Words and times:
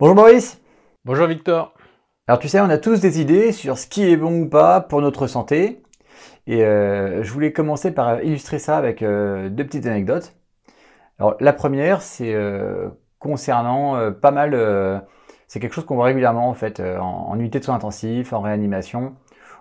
Bonjour 0.00 0.14
Boris 0.14 0.58
Bonjour 1.04 1.26
Victor 1.26 1.74
Alors 2.26 2.38
tu 2.38 2.48
sais, 2.48 2.58
on 2.58 2.70
a 2.70 2.78
tous 2.78 3.00
des 3.00 3.20
idées 3.20 3.52
sur 3.52 3.76
ce 3.76 3.86
qui 3.86 4.10
est 4.10 4.16
bon 4.16 4.44
ou 4.44 4.48
pas 4.48 4.80
pour 4.80 5.02
notre 5.02 5.26
santé. 5.26 5.82
Et 6.46 6.64
euh, 6.64 7.22
je 7.22 7.30
voulais 7.30 7.52
commencer 7.52 7.92
par 7.92 8.22
illustrer 8.22 8.58
ça 8.58 8.78
avec 8.78 9.02
euh, 9.02 9.50
deux 9.50 9.62
petites 9.62 9.84
anecdotes. 9.84 10.34
Alors 11.18 11.36
la 11.38 11.52
première, 11.52 12.00
c'est 12.00 12.32
euh, 12.32 12.88
concernant 13.18 14.10
pas 14.12 14.30
mal... 14.30 14.54
c'est 15.48 15.60
quelque 15.60 15.74
chose 15.74 15.84
qu'on 15.84 15.96
voit 15.96 16.06
régulièrement 16.06 16.48
en 16.48 16.54
fait 16.54 16.80
en, 16.80 17.38
unité 17.38 17.58
de 17.58 17.64
soins 17.64 17.74
intensifs, 17.74 18.32
en 18.32 18.40
réanimation 18.40 19.16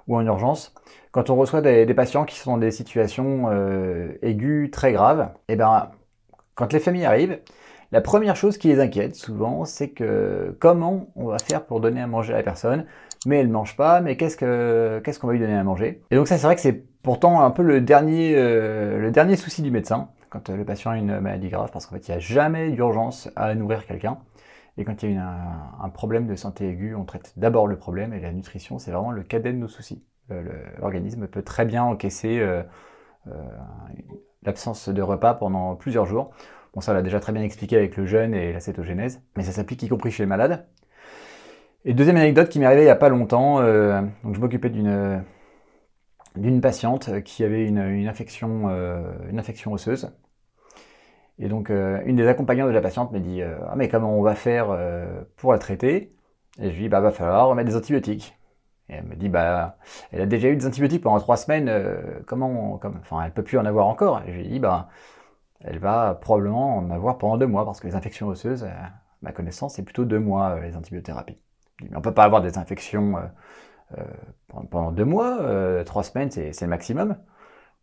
ou 0.08 0.16
en 0.16 0.26
urgence. 0.26 0.74
Quand 1.12 1.30
on 1.30 1.36
reçoit 1.36 1.60
des, 1.62 1.86
des 1.86 1.94
patients 1.94 2.24
qui 2.24 2.38
sont 2.38 2.52
dans 2.52 2.60
des 2.60 2.72
situations 2.72 3.52
aiguës 4.22 4.72
très 4.72 4.94
graves, 4.94 5.32
et 5.50 5.54
eh 5.54 5.56
ben 5.58 5.92
quand 6.56 6.72
les 6.72 6.80
familles 6.80 7.06
arrivent, 7.06 7.40
la 7.92 8.02
première 8.02 8.36
chose 8.36 8.58
qui 8.58 8.68
les 8.68 8.80
inquiète 8.80 9.16
souvent, 9.16 9.66
c'est 9.66 9.90
que 9.90 10.56
comment 10.60 11.08
on 11.16 11.26
va 11.26 11.40
faire 11.40 11.66
pour 11.66 11.80
donner 11.80 12.02
à 12.02 12.08
manger 12.08 12.34
à 12.34 12.38
la 12.38 12.44
personne, 12.44 12.86
mais 13.26 13.38
elle 13.38 13.48
ne 13.48 13.54
mange 13.54 13.76
pas, 13.76 14.00
mais 14.02 14.16
qu'est-ce 14.16 14.38
que 14.38 15.02
qu'est-ce 15.04 15.20
qu'on 15.20 15.28
va 15.28 15.34
lui 15.34 15.40
donner 15.40 15.58
à 15.58 15.64
manger? 15.64 16.02
Et 16.12 16.16
donc 16.16 16.28
ça, 16.28 16.38
c'est 16.38 16.46
vrai 16.46 16.56
que 16.56 16.62
c'est 16.62 16.84
pourtant 17.02 17.42
un 17.42 17.52
peu 17.52 17.64
le 17.64 17.82
dernier 17.82 18.36
euh, 18.36 19.36
souci 19.36 19.62
du 19.62 19.72
médecin 19.72 20.10
quand 20.30 20.50
euh, 20.50 20.56
le 20.56 20.66
patient 20.66 20.92
a 20.92 20.98
une 20.98 21.20
maladie 21.20 21.50
grave, 21.50 21.70
parce 21.72 21.86
qu'en 21.86 21.96
fait, 21.96 22.08
il 22.08 22.12
n'y 22.12 22.18
a 22.18 22.20
jamais 22.20 22.72
d'urgence 22.72 23.30
à 23.36 23.54
nourrir 23.56 23.86
quelqu'un. 23.86 24.20
Et 24.78 24.86
quand 24.86 25.04
il 25.04 25.14
y 25.14 25.18
a 25.18 25.28
un, 25.82 25.90
problème 25.90 26.28
de 26.28 26.36
santé 26.36 26.70
aiguë, 26.70 26.96
on 26.96 27.04
traite 27.04 27.34
d'abord 27.36 27.68
le 27.68 27.78
problème, 27.78 28.14
et 28.14 28.20
la 28.20 28.32
nutrition, 28.32 28.80
c'est 28.80 28.92
vraiment 28.92 29.12
le 29.12 29.24
cadet 29.24 29.52
de 29.52 29.58
nos 29.58 29.68
soucis. 29.68 30.06
L'organisme 30.80 31.28
peut 31.28 31.42
très 31.42 31.66
bien 31.66 31.84
encaisser 31.84 32.40
euh, 32.40 32.62
l'absence 34.44 34.88
de 34.88 35.02
repas 35.02 35.34
pendant 35.34 35.76
plusieurs 35.76 36.06
jours. 36.06 36.32
Bon, 36.74 36.82
ça, 36.82 36.94
l'a 36.94 37.02
déjà 37.02 37.20
très 37.20 37.32
bien 37.32 37.42
expliqué 37.44 37.78
avec 37.78 37.98
le 37.98 38.06
jeûne 38.06 38.34
et 38.34 38.54
la 38.54 38.60
cétogénèse, 38.60 39.22
mais 39.36 39.44
ça 39.44 39.52
s'applique 39.52 39.82
y 39.84 39.90
compris 39.90 40.12
chez 40.12 40.24
les 40.24 40.28
malades. 40.28 40.68
Et 41.86 41.94
deuxième 41.94 42.18
anecdote 42.18 42.50
qui 42.50 42.60
m'est 42.60 42.66
arrivée 42.66 42.82
il 42.82 42.86
n'y 42.86 42.92
a 42.92 42.96
pas 42.96 43.10
longtemps, 43.10 43.62
euh, 43.62 44.02
je 44.32 44.40
m'occupais 44.40 44.70
d'une 44.70 45.24
patiente 46.62 47.24
qui 47.24 47.44
avait 47.44 47.66
une, 47.66 47.80
une 47.80 48.08
infection, 48.08 48.70
euh, 48.70 49.14
une 49.30 49.40
infection 49.40 49.72
osseuse. 49.72 50.12
Et 51.40 51.48
donc, 51.48 51.70
euh, 51.70 52.02
une 52.06 52.18
des 52.18 52.28
accompagnantes 52.28 52.68
de 52.68 52.74
la 52.74 52.82
patiente 52.82 53.12
me 53.14 53.20
dit 53.20 53.42
Ah, 53.42 53.74
mais 53.78 53.88
comment 53.88 54.14
on 54.18 54.22
va 54.22 54.36
faire 54.36 54.78
pour 55.38 55.54
la 55.54 55.60
traiter? 55.60 56.14
Et 56.60 56.70
je 56.70 56.76
lui 56.76 56.84
dis 56.84 56.90
Bah, 56.90 57.00
va 57.00 57.12
falloir 57.12 57.48
remettre 57.48 57.70
des 57.70 57.78
antibiotiques. 57.78 58.38
Et 58.90 58.96
elle 58.96 59.06
me 59.06 59.16
dit 59.16 59.30
Bah, 59.30 59.78
elle 60.12 60.22
a 60.22 60.26
déjà 60.26 60.50
eu 60.50 60.58
des 60.58 60.66
antibiotiques 60.68 61.02
pendant 61.02 61.20
trois 61.20 61.38
semaines, 61.38 61.72
comment, 62.28 62.78
comme, 62.78 62.98
enfin, 63.02 63.24
elle 63.24 63.32
peut 63.34 63.44
plus 63.44 63.58
en 63.58 63.66
avoir 63.66 63.88
encore. 63.88 64.22
Et 64.28 64.34
je 64.34 64.38
lui 64.38 64.48
dis 64.50 64.60
Bah, 64.60 64.90
elle 65.62 65.80
va 65.80 66.16
probablement 66.16 66.78
en 66.78 66.90
avoir 66.90 67.18
pendant 67.18 67.38
deux 67.38 67.48
mois, 67.48 67.66
parce 67.66 67.80
que 67.80 67.88
les 67.88 67.96
infections 67.96 68.28
osseuses, 68.28 68.64
à 68.64 68.92
ma 69.22 69.32
connaissance, 69.32 69.76
c'est 69.76 69.84
plutôt 69.84 70.06
deux 70.06 70.20
mois 70.20 70.52
euh, 70.52 70.62
les 70.62 70.76
antibiothérapies. 70.76 71.38
Mais 71.82 71.96
on 71.96 72.02
peut 72.02 72.14
pas 72.14 72.24
avoir 72.24 72.42
des 72.42 72.58
infections 72.58 73.18
euh, 73.18 73.22
euh, 73.98 74.04
pendant 74.70 74.92
deux 74.92 75.06
mois, 75.06 75.40
trois 75.86 76.04
semaines, 76.04 76.30
c'est 76.32 76.62
le 76.62 76.68
maximum. 76.68 77.18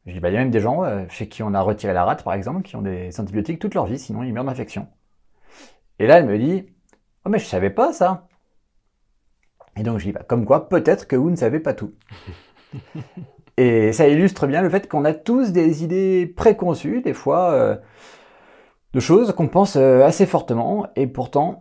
Je 0.07 0.13
dis, 0.13 0.21
bah, 0.21 0.31
il 0.31 0.35
y 0.35 0.37
a 0.37 0.41
même 0.41 0.51
des 0.51 0.61
gens 0.61 0.85
chez 1.09 1.29
qui 1.29 1.43
on 1.43 1.53
a 1.53 1.61
retiré 1.61 1.93
la 1.93 2.05
rate, 2.05 2.23
par 2.23 2.35
exemple, 2.35 2.63
qui 2.63 2.77
ont 2.77 2.83
des 2.83 3.19
antibiotiques 3.19 3.59
toute 3.59 3.75
leur 3.75 3.87
vie, 3.87 3.99
sinon 3.99 4.23
ils 4.23 4.33
meurent 4.33 4.45
d'infection. 4.45 4.87
Et 5.99 6.07
là, 6.07 6.19
elle 6.19 6.27
me 6.27 6.39
dit, 6.39 6.67
oh 7.25 7.29
mais 7.29 7.39
je 7.39 7.47
savais 7.47 7.71
pas 7.71 7.93
ça. 7.93 8.29
Et 9.77 9.83
donc 9.83 9.99
je 9.99 10.05
dis, 10.05 10.13
bah, 10.13 10.23
comme 10.27 10.45
quoi, 10.45 10.69
peut-être 10.69 11.09
que 11.09 11.17
vous 11.17 11.31
ne 11.31 11.37
savez 11.37 11.59
pas 11.59 11.75
tout. 11.75 11.95
Et 13.57 13.93
ça 13.93 14.07
illustre 14.07 14.47
bien 14.47 14.61
le 14.63 14.69
fait 14.69 14.89
qu'on 14.89 15.05
a 15.05 15.15
tous 15.15 15.53
des 15.53 15.83
idées 15.83 16.27
préconçues, 16.27 17.01
des 17.01 17.15
fois, 17.15 17.53
euh, 17.53 17.77
de 18.93 19.01
choses 19.01 19.33
qu'on 19.33 19.49
pense 19.49 19.77
euh, 19.77 20.05
assez 20.05 20.27
fortement, 20.27 20.87
et 20.95 21.07
pourtant, 21.07 21.61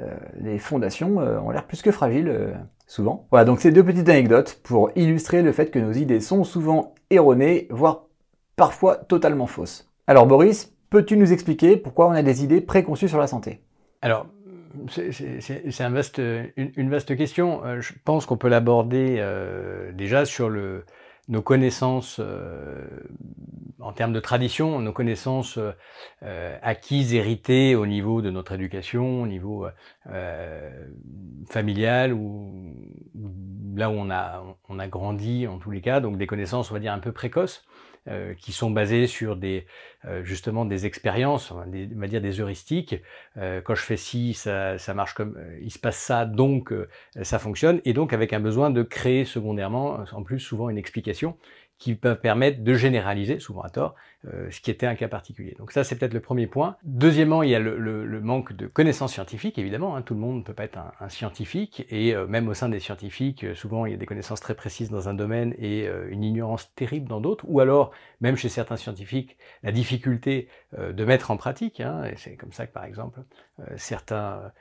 euh, 0.00 0.16
les 0.40 0.58
fondations 0.58 1.18
ont 1.18 1.50
l'air 1.50 1.66
plus 1.66 1.82
que 1.82 1.92
fragiles, 1.92 2.56
souvent. 2.86 3.26
Voilà, 3.30 3.44
donc 3.44 3.60
ces 3.60 3.70
deux 3.70 3.84
petites 3.84 4.08
anecdotes 4.08 4.60
pour 4.64 4.90
illustrer 4.96 5.42
le 5.42 5.52
fait 5.52 5.70
que 5.70 5.78
nos 5.78 5.92
idées 5.92 6.20
sont 6.20 6.42
souvent 6.42 6.94
erronées, 7.10 7.68
voire 7.70 8.06
parfois 8.56 8.96
totalement 8.96 9.46
fausses. 9.46 9.88
Alors 10.08 10.26
Boris, 10.26 10.72
peux-tu 10.90 11.16
nous 11.16 11.32
expliquer 11.32 11.76
pourquoi 11.76 12.08
on 12.08 12.12
a 12.12 12.22
des 12.22 12.42
idées 12.42 12.60
préconçues 12.60 13.08
sur 13.08 13.18
la 13.18 13.26
santé? 13.26 13.60
Alors, 14.02 14.26
c'est 14.90 15.78
une, 16.56 16.90
vaste 16.90 17.16
question. 17.16 17.64
Euh, 17.64 17.80
je 17.80 17.92
pense 18.04 18.26
qu'on 18.26 18.36
peut 18.36 18.48
l'aborder 18.48 19.16
euh, 19.18 19.92
déjà 19.92 20.24
sur 20.24 20.50
nos 21.28 21.42
connaissances 21.42 22.20
euh, 22.20 22.84
en 23.80 23.92
termes 23.92 24.12
de 24.12 24.20
tradition, 24.20 24.80
nos 24.80 24.92
connaissances 24.92 25.58
acquises, 26.62 27.14
héritées 27.14 27.74
au 27.74 27.86
niveau 27.86 28.22
de 28.22 28.30
notre 28.30 28.52
éducation, 28.52 29.22
au 29.22 29.26
niveau 29.26 29.66
familial 31.48 32.12
ou 32.12 32.52
là 33.76 33.90
où 33.90 33.94
on 33.94 34.10
a, 34.10 34.42
on 34.68 34.78
a 34.78 34.88
grandi 34.88 35.46
en 35.46 35.58
tous 35.58 35.70
les 35.70 35.80
cas, 35.80 36.00
donc 36.00 36.16
des 36.16 36.26
connaissances 36.26 36.70
on 36.70 36.74
va 36.74 36.80
dire 36.80 36.92
un 36.92 36.98
peu 36.98 37.12
précoces. 37.12 37.64
Euh, 38.08 38.34
qui 38.34 38.52
sont 38.52 38.70
basés 38.70 39.08
sur 39.08 39.34
des 39.34 39.66
euh, 40.04 40.22
justement 40.22 40.64
des 40.64 40.86
expériences, 40.86 41.50
on 41.50 41.56
va 41.56 42.06
dire 42.06 42.20
des 42.20 42.40
heuristiques. 42.40 42.94
Euh, 43.36 43.60
quand 43.60 43.74
je 43.74 43.82
fais 43.82 43.96
ci, 43.96 44.32
ça, 44.32 44.78
ça 44.78 44.94
marche 44.94 45.14
comme 45.14 45.36
il 45.60 45.72
se 45.72 45.80
passe 45.80 45.96
ça, 45.96 46.24
donc 46.24 46.72
ça 47.22 47.40
fonctionne, 47.40 47.80
et 47.84 47.92
donc 47.94 48.12
avec 48.12 48.32
un 48.32 48.38
besoin 48.38 48.70
de 48.70 48.84
créer 48.84 49.24
secondairement, 49.24 50.04
en 50.12 50.22
plus 50.22 50.38
souvent 50.38 50.68
une 50.68 50.78
explication 50.78 51.36
qui 51.78 51.94
peuvent 51.94 52.20
permettre 52.20 52.62
de 52.62 52.74
généraliser, 52.74 53.38
souvent 53.38 53.60
à 53.60 53.68
tort, 53.68 53.94
euh, 54.26 54.50
ce 54.50 54.60
qui 54.60 54.70
était 54.70 54.86
un 54.86 54.94
cas 54.94 55.08
particulier. 55.08 55.54
Donc 55.58 55.72
ça, 55.72 55.84
c'est 55.84 55.96
peut-être 55.96 56.14
le 56.14 56.20
premier 56.20 56.46
point. 56.46 56.76
Deuxièmement, 56.84 57.42
il 57.42 57.50
y 57.50 57.54
a 57.54 57.58
le, 57.58 57.76
le, 57.76 58.20
manque 58.20 58.54
de 58.54 58.66
connaissances 58.66 59.12
scientifiques, 59.12 59.58
évidemment. 59.58 59.94
Hein, 59.94 60.02
tout 60.02 60.14
le 60.14 60.20
monde 60.20 60.38
ne 60.38 60.42
peut 60.42 60.54
pas 60.54 60.64
être 60.64 60.78
un, 60.78 60.92
un 61.00 61.08
scientifique, 61.10 61.86
et 61.90 62.14
euh, 62.14 62.26
même 62.26 62.48
au 62.48 62.54
sein 62.54 62.70
des 62.70 62.80
scientifiques, 62.80 63.44
euh, 63.44 63.54
souvent 63.54 63.84
il 63.84 63.92
y 63.92 63.94
a 63.94 63.98
des 63.98 64.06
connaissances 64.06 64.40
très 64.40 64.54
précises 64.54 64.90
dans 64.90 65.08
un 65.08 65.14
domaine 65.14 65.54
et 65.58 65.86
une 66.08 66.24
ignorance 66.24 66.74
terrible 66.74 67.08
dans 67.08 67.20
d'autres, 67.20 67.44
ou 67.48 67.60
alors, 67.60 67.92
même 68.20 68.36
chez 68.36 68.48
certains 68.48 68.76
scientifiques, 68.76 69.36
la 69.62 69.72
difficulté 69.72 70.48
de 70.76 71.04
mettre 71.04 71.30
en 71.30 71.36
pratique. 71.36 71.80
Hein, 71.80 72.04
et 72.04 72.16
c'est 72.16 72.36
comme 72.36 72.52
ça 72.52 72.66
que, 72.66 72.72
par 72.72 72.84
exemple, 72.84 73.20
certains 73.76 74.52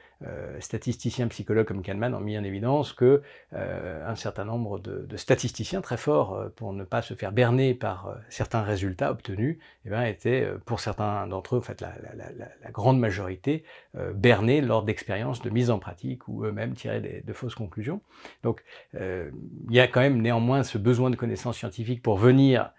statisticiens 0.60 1.28
psychologues 1.28 1.68
comme 1.68 1.82
Kahneman 1.82 2.14
ont 2.14 2.20
mis 2.20 2.38
en 2.38 2.44
évidence 2.44 2.94
que 2.94 3.22
un 3.52 4.16
certain 4.16 4.46
nombre 4.46 4.80
de, 4.80 5.18
statisticiens 5.18 5.82
très 5.82 5.98
forts 5.98 6.50
pour 6.56 6.74
ne 6.74 6.84
pas 6.84 7.02
se 7.02 7.14
faire 7.14 7.32
berner 7.32 7.74
par 7.74 8.08
euh, 8.08 8.16
certains 8.30 8.62
résultats 8.62 9.12
obtenus, 9.12 9.58
eh 9.86 9.90
bien, 9.90 10.04
étaient, 10.04 10.44
euh, 10.44 10.58
pour 10.66 10.80
certains 10.80 11.28
d'entre 11.28 11.56
eux, 11.56 11.60
en 11.60 11.62
fait, 11.62 11.82
la, 11.82 12.72
grande 12.72 13.00
majorité, 13.00 13.64
euh, 13.96 14.14
bernés 14.14 14.62
lors 14.62 14.84
d'expériences 14.84 15.42
de 15.42 15.50
mise 15.50 15.70
en 15.70 15.80
pratique 15.80 16.28
ou 16.28 16.44
eux-mêmes 16.46 16.74
tiraient 16.74 17.24
de 17.26 17.34
fausses 17.34 17.56
conclusions. 17.56 18.02
Donc, 18.44 18.64
il 18.94 19.32
y 19.70 19.80
a 19.80 19.88
quand 19.88 20.02
même 20.02 20.22
néanmoins 20.22 20.64
ce 20.64 20.78
besoin 20.78 21.10
de 21.10 21.16
connaissances 21.16 21.58
scientifiques 21.58 22.02
pour 22.02 22.18
venir 22.18 22.72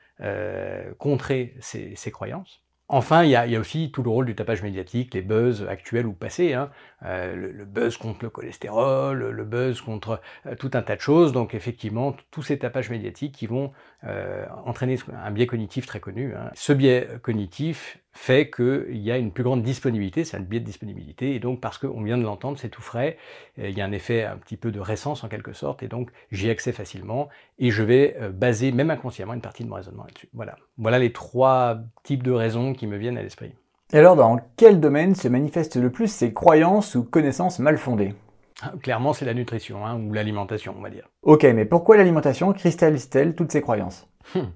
contrer 0.98 1.54
ces 1.60 2.10
croyances. 2.10 2.65
Enfin, 2.88 3.24
il 3.24 3.30
y, 3.30 3.36
a, 3.36 3.58
aussi 3.58 3.90
tout 3.90 4.04
le 4.04 4.10
rôle 4.10 4.26
du 4.26 4.36
tapage 4.36 4.62
médiatique, 4.62 5.12
les 5.14 5.22
buzz 5.22 5.66
actuels 5.68 6.06
ou 6.06 6.12
passés, 6.12 6.54
hein. 6.54 6.70
euh, 7.04 7.34
le, 7.34 7.64
buzz 7.64 7.96
contre 7.96 8.22
le 8.22 8.30
cholestérol, 8.30 9.30
le 9.30 9.44
buzz 9.44 9.80
contre 9.80 10.20
euh, 10.46 10.54
tout 10.54 10.70
un 10.74 10.82
tas 10.82 10.94
de 10.94 11.00
choses. 11.00 11.32
Donc 11.32 11.54
effectivement, 11.54 12.14
tous 12.30 12.42
ces 12.42 12.60
tapages 12.60 12.88
médiatiques 12.88 13.34
qui 13.34 13.48
vont 13.48 13.72
euh, 14.04 14.46
entraîner 14.64 14.98
un 15.12 15.32
biais 15.32 15.48
cognitif 15.48 15.86
très 15.86 15.98
connu. 15.98 16.36
Hein. 16.36 16.50
Ce 16.54 16.72
biais 16.72 17.08
cognitif 17.22 17.98
fait 18.16 18.50
qu'il 18.50 18.98
y 18.98 19.12
a 19.12 19.18
une 19.18 19.30
plus 19.30 19.44
grande 19.44 19.62
disponibilité, 19.62 20.24
c'est 20.24 20.36
un 20.36 20.40
biais 20.40 20.60
de 20.60 20.64
disponibilité, 20.64 21.34
et 21.34 21.38
donc 21.38 21.60
parce 21.60 21.78
qu'on 21.78 22.02
vient 22.02 22.18
de 22.18 22.22
l'entendre, 22.22 22.58
c'est 22.58 22.68
tout 22.68 22.82
frais, 22.82 23.16
il 23.58 23.70
y 23.70 23.80
a 23.80 23.84
un 23.84 23.92
effet 23.92 24.24
un 24.24 24.36
petit 24.36 24.56
peu 24.56 24.72
de 24.72 24.80
récence 24.80 25.22
en 25.22 25.28
quelque 25.28 25.52
sorte, 25.52 25.82
et 25.82 25.88
donc 25.88 26.10
j'y 26.32 26.50
accès 26.50 26.72
facilement, 26.72 27.28
et 27.58 27.70
je 27.70 27.82
vais 27.82 28.16
baser 28.32 28.72
même 28.72 28.90
inconsciemment 28.90 29.34
une 29.34 29.40
partie 29.40 29.64
de 29.64 29.68
mon 29.68 29.76
raisonnement 29.76 30.04
là-dessus. 30.04 30.28
Voilà. 30.34 30.56
voilà 30.78 30.98
les 30.98 31.12
trois 31.12 31.78
types 32.02 32.22
de 32.22 32.32
raisons 32.32 32.72
qui 32.72 32.86
me 32.86 32.96
viennent 32.96 33.18
à 33.18 33.22
l'esprit. 33.22 33.52
Et 33.92 33.98
alors, 33.98 34.16
dans 34.16 34.40
quel 34.56 34.80
domaine 34.80 35.14
se 35.14 35.28
manifestent 35.28 35.76
le 35.76 35.90
plus 35.90 36.10
ces 36.10 36.32
croyances 36.32 36.96
ou 36.96 37.04
connaissances 37.04 37.60
mal 37.60 37.78
fondées? 37.78 38.14
Ah, 38.62 38.72
Clairement, 38.82 39.12
c'est 39.12 39.24
la 39.24 39.34
nutrition, 39.34 39.86
hein, 39.86 40.00
ou 40.00 40.12
l'alimentation, 40.12 40.74
on 40.76 40.82
va 40.82 40.90
dire. 40.90 41.08
Ok, 41.22 41.44
mais 41.44 41.64
pourquoi 41.64 41.96
l'alimentation 41.96 42.52
cristallise-t-elle 42.52 43.34
toutes 43.34 43.52
ces 43.52 43.62
croyances? 43.62 44.08
Hum. 44.34 44.50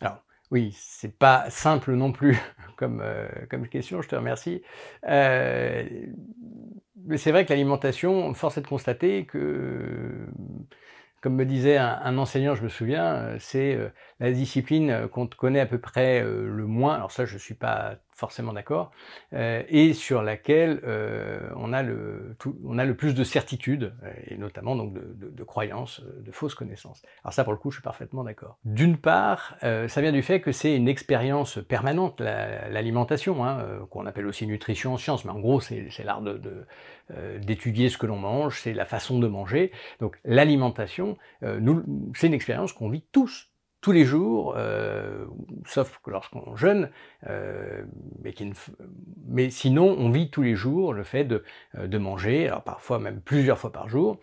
Alors, 0.00 0.18
oui, 0.50 0.74
c'est 0.76 1.16
pas 1.16 1.44
simple 1.48 1.92
non 1.94 2.10
plus 2.12 2.36
comme, 2.76 3.00
euh, 3.02 3.26
comme 3.50 3.68
question, 3.68 4.02
je 4.02 4.08
te 4.08 4.16
remercie. 4.16 4.62
Euh, 5.08 5.84
c'est 7.16 7.30
vrai 7.30 7.44
que 7.44 7.50
l'alimentation, 7.52 8.32
force 8.34 8.58
est 8.58 8.62
de 8.62 8.66
constater 8.66 9.26
que 9.26 10.26
comme 11.26 11.34
me 11.34 11.44
disait 11.44 11.76
un, 11.76 12.18
enseignant, 12.18 12.54
je 12.54 12.62
me 12.62 12.68
souviens, 12.68 13.16
euh, 13.16 13.36
c'est 13.40 13.74
euh, 13.74 13.88
la 14.20 14.30
discipline 14.30 15.08
qu'on 15.08 15.26
connaît 15.26 15.58
à 15.58 15.66
peu 15.66 15.80
près 15.80 16.22
euh, 16.22 16.46
le 16.46 16.66
moins. 16.66 16.94
Alors 16.94 17.10
ça, 17.10 17.24
je 17.24 17.34
ne 17.34 17.40
suis 17.40 17.54
pas 17.54 17.96
forcément 18.16 18.54
d'accord, 18.54 18.90
euh, 19.34 19.62
et 19.68 19.92
sur 19.92 20.22
laquelle 20.22 20.80
euh, 20.84 21.38
on, 21.54 21.74
a 21.74 21.82
le, 21.82 22.34
plus 22.96 23.14
de 23.14 23.24
certitude, 23.24 23.92
euh, 24.02 24.12
et 24.26 24.38
notamment 24.38 24.74
donc 24.74 24.94
de, 24.94 25.28
de, 25.30 25.44
croyances, 25.44 26.02
de 26.24 26.32
fausses 26.32 26.54
connaissances. 26.54 27.02
Alors 27.22 27.34
ça, 27.34 27.44
pour 27.44 27.52
le 27.52 27.58
coup, 27.58 27.70
je 27.70 27.76
suis 27.76 27.82
parfaitement 27.82 28.24
d'accord. 28.24 28.58
D'une 28.64 28.96
part, 28.96 29.56
ça 29.60 30.00
vient 30.00 30.12
du 30.12 30.22
fait 30.22 30.40
que 30.40 30.50
c'est 30.50 30.74
une 30.74 30.88
expérience 30.88 31.58
permanente, 31.68 32.20
l'alimentation, 32.20 33.44
hein, 33.44 33.86
qu'on 33.90 34.06
appelle 34.06 34.26
aussi 34.26 34.46
nutrition 34.46 34.94
en 34.94 34.96
science, 34.96 35.24
mais 35.26 35.32
en 35.32 35.40
gros, 35.40 35.60
c'est 35.60 36.04
l'art 36.04 36.22
d'étudier 37.40 37.88
ce 37.88 37.98
que 37.98 38.06
l'on 38.06 38.18
mange, 38.18 38.60
c'est 38.60 38.72
la 38.72 38.84
façon 38.84 39.18
de 39.18 39.26
manger. 39.28 39.72
Donc 40.00 40.18
l'alimentation, 40.24 41.16
c'est 41.40 42.26
une 42.26 42.34
expérience 42.34 42.72
qu'on 42.72 42.88
vit 42.88 43.04
tous, 43.12 43.50
tous 43.86 43.92
les 43.92 44.04
jours, 44.04 44.54
euh, 44.56 45.26
sauf 45.64 46.00
lorsqu'on 46.08 46.56
jeûne, 46.56 46.90
euh, 47.28 47.84
mais, 48.20 48.34
mais, 49.28 49.48
sinon 49.50 49.94
on 49.96 50.10
vit 50.10 50.28
tous 50.28 50.42
les 50.42 50.56
jours 50.56 50.92
le 50.92 51.04
fait 51.04 51.22
de, 51.22 51.44
euh, 51.76 51.86
de 51.86 51.96
manger, 51.96 52.48
alors 52.48 52.64
parfois 52.64 52.98
même 52.98 53.20
plusieurs 53.20 53.60
fois 53.60 53.70
par 53.70 53.88
jour. 53.88 54.18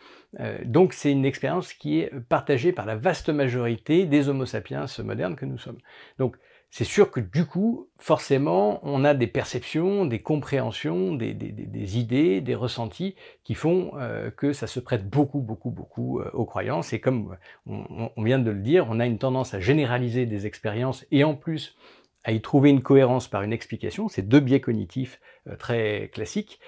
donc 0.65 0.91
c'est 0.91 1.13
une 1.13 1.23
expérience 1.23 1.73
qui 1.73 1.99
est 1.99 2.11
partagée 2.27 2.73
par 2.73 2.85
la 2.85 2.97
vaste 2.97 3.29
majorité 3.29 4.05
des 4.05 4.27
Homo 4.27 4.45
sapiens 4.45 4.85
modernes 5.01 5.37
que 5.37 5.45
nous 5.45 5.57
sommes. 5.57 5.79
Donc 6.17 6.35
c'est 6.75 6.85
sûr 6.85 7.11
que 7.11 7.19
du 7.19 7.45
coup, 7.45 7.87
forcément, 7.99 8.79
on 8.81 9.05
a 9.05 9.13
des 9.13 9.27
perceptions, 9.27 10.05
des 10.05 10.17
compréhensions, 10.17 11.13
des, 11.13 11.99
idées, 11.99 12.41
des 12.41 12.55
ressentis 12.55 13.13
qui 13.43 13.53
font 13.53 13.91
euh, 13.99 14.31
que 14.31 14.53
ça 14.53 14.65
se 14.65 14.79
prête 14.79 15.07
beaucoup, 15.07 15.37
beaucoup, 15.37 15.69
beaucoup 15.69 16.19
euh, 16.19 16.31
aux 16.33 16.45
croyances. 16.45 16.91
Et 16.91 16.99
comme 16.99 17.37
on, 17.67 18.23
vient 18.23 18.39
de 18.39 18.49
le 18.49 18.59
dire, 18.59 18.87
on 18.89 18.99
a 18.99 19.05
une 19.05 19.19
tendance 19.19 19.53
à 19.53 19.59
généraliser 19.59 20.25
des 20.25 20.47
expériences 20.47 21.05
et 21.11 21.23
en 21.23 21.35
plus 21.35 21.77
à 22.23 22.31
y 22.31 22.41
trouver 22.41 22.69
une 22.69 22.81
cohérence 22.81 23.27
par 23.27 23.41
une 23.43 23.53
explication. 23.53 24.07
C'est 24.07 24.27
deux 24.27 24.39
biais 24.39 24.61
cognitifs 24.61 25.19
euh, 25.47 25.55
très 25.55 26.09
classiques. 26.13 26.59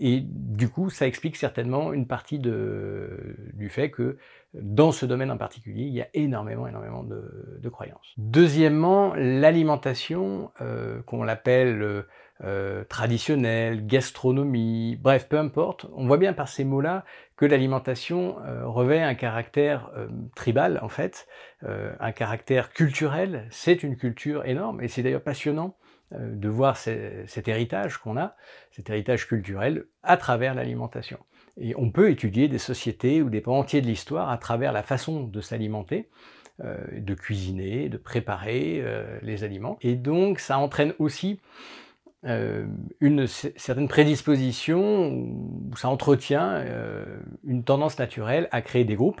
et 0.00 0.22
du 0.24 0.68
coup, 0.68 0.90
ça 0.90 1.06
explique 1.06 1.36
certainement 1.36 1.92
une 1.92 2.06
partie 2.06 2.40
du 2.40 3.68
fait 3.68 3.90
que 3.90 4.18
dans 4.60 4.92
ce 4.92 5.06
domaine 5.06 5.30
en 5.30 5.36
particulier, 5.36 5.84
il 5.84 5.92
y 5.92 6.00
a 6.00 6.08
énormément, 6.14 6.66
énormément 6.66 7.02
de, 7.02 7.68
croyances. 7.68 8.14
Deuxièmement, 8.16 9.12
l'alimentation, 9.16 10.50
euh, 10.60 11.02
qu'on 11.02 11.24
l'appelle 11.24 12.04
euh, 12.44 12.56
euh, 12.56 12.84
traditionnelle, 12.84 13.86
gastronomie, 13.86 14.96
bref, 15.00 15.28
peu 15.28 15.38
importe, 15.38 15.86
on 15.94 16.06
voit 16.06 16.18
bien 16.18 16.32
par 16.32 16.48
ces 16.48 16.64
mots-là 16.64 17.04
que 17.36 17.46
l'alimentation 17.46 18.36
revêt 18.64 19.02
un 19.02 19.14
caractère 19.14 19.90
tribal, 20.34 20.78
en 20.82 20.88
fait, 20.88 21.26
un 21.62 22.12
caractère 22.12 22.70
culturel. 22.70 23.46
C'est 23.50 23.82
une 23.82 23.96
culture 23.96 24.46
énorme, 24.46 24.80
et 24.82 24.88
c'est 24.88 25.02
d'ailleurs 25.02 25.22
passionnant 25.22 25.76
de 26.12 26.48
voir 26.48 26.78
cet 26.78 27.48
héritage 27.48 27.98
qu'on 27.98 28.16
a, 28.16 28.36
cet 28.70 28.88
héritage 28.88 29.28
culturel, 29.28 29.84
à 30.02 30.16
travers 30.16 30.54
l'alimentation. 30.54 31.18
Et 31.58 31.74
on 31.76 31.90
peut 31.90 32.10
étudier 32.10 32.48
des 32.48 32.58
sociétés 32.58 33.20
ou 33.20 33.28
des 33.28 33.42
pans 33.42 33.58
entiers 33.58 33.82
de 33.82 33.86
l'histoire 33.86 34.30
à 34.30 34.38
travers 34.38 34.72
la 34.72 34.82
façon 34.82 35.24
de 35.24 35.40
s'alimenter, 35.42 36.08
euh, 36.64 36.78
de 36.90 37.14
cuisiner, 37.14 37.90
de 37.90 37.98
préparer 37.98 38.80
euh, 38.80 39.18
les 39.20 39.44
aliments. 39.44 39.76
Et 39.82 39.94
donc 39.94 40.40
ça 40.40 40.58
entraîne 40.58 40.94
aussi 40.98 41.38
euh, 41.38 41.85
une 43.00 43.26
certaine 43.26 43.88
prédisposition, 43.88 45.10
ou 45.10 45.70
ça 45.76 45.88
entretient 45.88 46.64
une 47.44 47.64
tendance 47.64 47.98
naturelle 47.98 48.48
à 48.50 48.62
créer 48.62 48.84
des 48.84 48.96
groupes. 48.96 49.20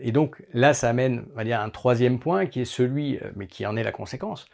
Et 0.00 0.12
donc 0.12 0.44
là, 0.52 0.74
ça 0.74 0.88
amène, 0.88 1.26
on 1.32 1.36
va 1.36 1.44
dire, 1.44 1.60
un 1.60 1.70
troisième 1.70 2.20
point 2.20 2.46
qui 2.46 2.60
est 2.60 2.64
celui, 2.64 3.18
mais 3.34 3.48
qui 3.48 3.66
en 3.66 3.76
est 3.76 3.82
la 3.82 3.90
conséquence, 3.90 4.46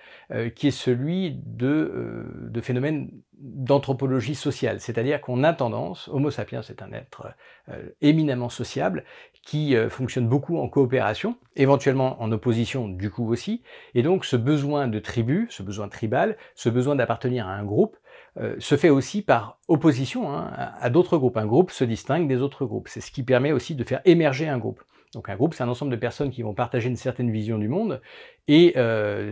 qui 0.55 0.69
est 0.69 0.71
celui 0.71 1.39
de, 1.45 2.25
de 2.49 2.61
phénomènes 2.63 3.11
d'anthropologie 3.43 4.37
sociale, 4.37 4.81
c'est-à-dire 4.81 5.21
qu'on 5.21 5.43
a 5.43 5.53
tendance, 5.53 6.09
Homo 6.09 6.31
sapiens 6.31 6.63
c'est 6.63 6.81
un 6.81 6.93
être 6.93 7.27
euh, 7.69 7.89
éminemment 8.01 8.49
sociable, 8.49 9.05
qui 9.43 9.75
euh, 9.75 9.91
fonctionne 9.91 10.29
beaucoup 10.29 10.59
en 10.59 10.69
coopération, 10.69 11.37
éventuellement 11.57 12.23
en 12.23 12.31
opposition 12.31 12.89
du 12.89 13.11
coup 13.11 13.29
aussi, 13.29 13.63
et 13.95 14.03
donc 14.03 14.25
ce 14.25 14.37
besoin 14.37 14.87
de 14.87 15.01
tribu, 15.01 15.49
ce 15.51 15.65
besoin 15.65 15.89
tribal, 15.89 16.37
ce 16.55 16.69
besoin 16.69 16.95
d'appartenir 16.95 17.49
à 17.49 17.53
un 17.53 17.65
groupe, 17.65 17.97
euh, 18.37 18.55
se 18.61 18.77
fait 18.77 18.91
aussi 18.91 19.23
par 19.23 19.59
opposition 19.67 20.33
hein, 20.33 20.51
à, 20.81 20.89
d'autres 20.89 21.19
groupes. 21.19 21.37
Un 21.37 21.45
groupe 21.45 21.73
se 21.73 21.85
distingue 21.85 22.29
des 22.29 22.43
autres 22.43 22.65
groupes, 22.65 22.89
c'est 22.89 23.01
ce 23.01 23.11
qui 23.11 23.25
permet 23.25 23.51
aussi 23.51 23.75
de 23.75 23.83
faire 23.83 24.01
émerger 24.05 24.49
un 24.49 24.59
groupe. 24.59 24.83
Donc 25.15 25.29
un 25.29 25.37
groupe, 25.37 25.55
c'est 25.55 25.63
un 25.63 25.69
ensemble 25.69 25.91
de 25.91 25.97
personnes 25.97 26.31
qui 26.31 26.43
vont 26.43 26.55
partager 26.55 26.89
une 26.89 26.97
certaine 26.97 27.31
vision 27.31 27.59
du 27.59 27.69
monde 27.69 28.01
et 28.49 28.75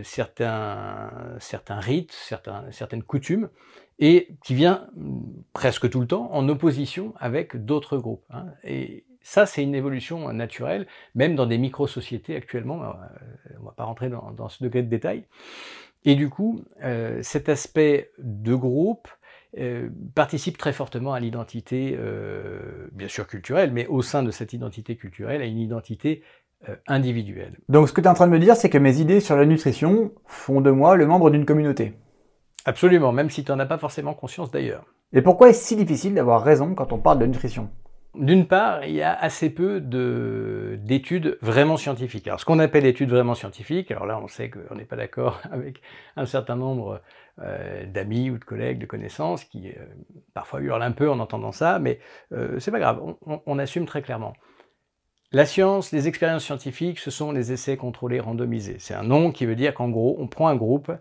certains, 0.03 1.11
certains 1.39 1.79
rites, 1.79 2.15
certaines 2.71 3.03
coutumes 3.03 3.49
et 4.01 4.29
qui 4.43 4.55
vient 4.55 4.87
presque 5.53 5.89
tout 5.89 6.01
le 6.01 6.07
temps 6.07 6.29
en 6.33 6.49
opposition 6.49 7.13
avec 7.19 7.55
d'autres 7.55 7.97
groupes. 7.97 8.25
Hein. 8.31 8.47
Et 8.63 9.05
ça, 9.21 9.45
c'est 9.45 9.61
une 9.61 9.75
évolution 9.75 10.33
naturelle, 10.33 10.87
même 11.13 11.35
dans 11.35 11.45
des 11.45 11.59
micro-sociétés 11.59 12.35
actuellement. 12.35 12.83
Euh, 12.83 12.87
on 13.57 13.61
ne 13.61 13.65
va 13.65 13.71
pas 13.71 13.83
rentrer 13.83 14.09
dans, 14.09 14.49
ce 14.49 14.63
degré 14.63 14.81
de 14.81 14.89
détail. 14.89 15.25
Et 16.03 16.15
du 16.15 16.29
coup, 16.29 16.63
euh, 16.83 17.19
cet 17.21 17.47
aspect 17.47 18.11
de 18.17 18.55
groupe 18.55 19.07
euh, 19.57 19.89
participe 20.15 20.57
très 20.57 20.73
fortement 20.73 21.13
à 21.13 21.19
l'identité, 21.19 21.97
bien 22.93 23.07
sûr 23.07 23.27
culturelle, 23.27 23.71
mais 23.71 23.87
au 23.87 24.01
sein 24.01 24.23
de 24.23 24.31
cette 24.31 24.53
identité 24.53 24.95
culturelle, 24.95 25.41
à 25.41 25.45
une 25.45 25.59
identité 25.59 26.23
individuelle. 26.87 27.57
Donc 27.69 27.89
ce 27.89 27.93
que 27.93 28.01
tu 28.01 28.05
es 28.05 28.09
en 28.09 28.13
train 28.13 28.27
de 28.27 28.31
me 28.31 28.39
dire, 28.39 28.55
c'est 28.55 28.69
que 28.69 28.77
mes 28.77 28.99
idées 28.99 29.19
sur 29.19 29.35
la 29.35 29.45
nutrition 29.45 30.11
font 30.25 30.61
de 30.61 30.69
moi 30.69 30.95
le 30.95 31.07
membre 31.07 31.31
d'une 31.31 31.45
communauté. 31.45 31.93
Absolument, 32.65 33.11
même 33.11 33.31
si 33.31 33.43
tu 33.43 33.51
n'en 33.51 33.59
as 33.59 33.65
pas 33.65 33.79
forcément 33.79 34.13
conscience 34.13 34.51
d'ailleurs. 34.51 34.85
Et 35.13 35.21
pourquoi 35.21 35.49
est-ce 35.49 35.65
si 35.65 35.75
difficile 35.75 36.13
d'avoir 36.13 36.43
raison 36.43 36.75
quand 36.75 36.93
on 36.93 36.99
parle 36.99 37.19
de 37.19 37.25
nutrition? 37.25 37.69
D'une 38.15 38.45
part, 38.45 38.83
il 38.83 38.93
y 38.93 39.01
a 39.01 39.13
assez 39.13 39.49
peu 39.49 39.79
d'études 39.79 41.37
vraiment 41.41 41.77
scientifiques. 41.77 42.27
Alors, 42.27 42.39
ce 42.39 42.45
qu'on 42.45 42.59
appelle 42.59 42.85
études 42.85 43.09
vraiment 43.09 43.35
scientifiques, 43.35 43.89
alors 43.91 44.05
là, 44.05 44.19
on 44.21 44.27
sait 44.27 44.49
qu'on 44.49 44.75
n'est 44.75 44.85
pas 44.85 44.97
d'accord 44.97 45.41
avec 45.51 45.81
un 46.17 46.25
certain 46.25 46.57
nombre 46.57 47.01
euh, 47.41 47.85
d'amis 47.85 48.29
ou 48.29 48.37
de 48.37 48.43
collègues, 48.43 48.79
de 48.79 48.85
connaissances, 48.85 49.45
qui 49.45 49.69
euh, 49.69 49.85
parfois 50.33 50.59
hurlent 50.59 50.83
un 50.83 50.91
peu 50.91 51.09
en 51.09 51.19
entendant 51.19 51.53
ça, 51.53 51.79
mais 51.79 51.99
euh, 52.33 52.59
c'est 52.59 52.71
pas 52.71 52.79
grave, 52.79 53.01
on, 53.25 53.41
on, 53.45 53.59
assume 53.59 53.85
très 53.85 54.01
clairement. 54.01 54.33
La 55.31 55.45
science, 55.45 55.93
les 55.93 56.09
expériences 56.09 56.43
scientifiques, 56.43 56.99
ce 56.99 57.09
sont 57.09 57.31
les 57.31 57.53
essais 57.53 57.77
contrôlés 57.77 58.19
randomisés. 58.19 58.75
C'est 58.79 58.93
un 58.93 59.03
nom 59.03 59.31
qui 59.31 59.45
veut 59.45 59.55
dire 59.55 59.73
qu'en 59.73 59.87
gros, 59.87 60.17
on 60.19 60.27
prend 60.27 60.49
un 60.49 60.57
groupe, 60.57 60.91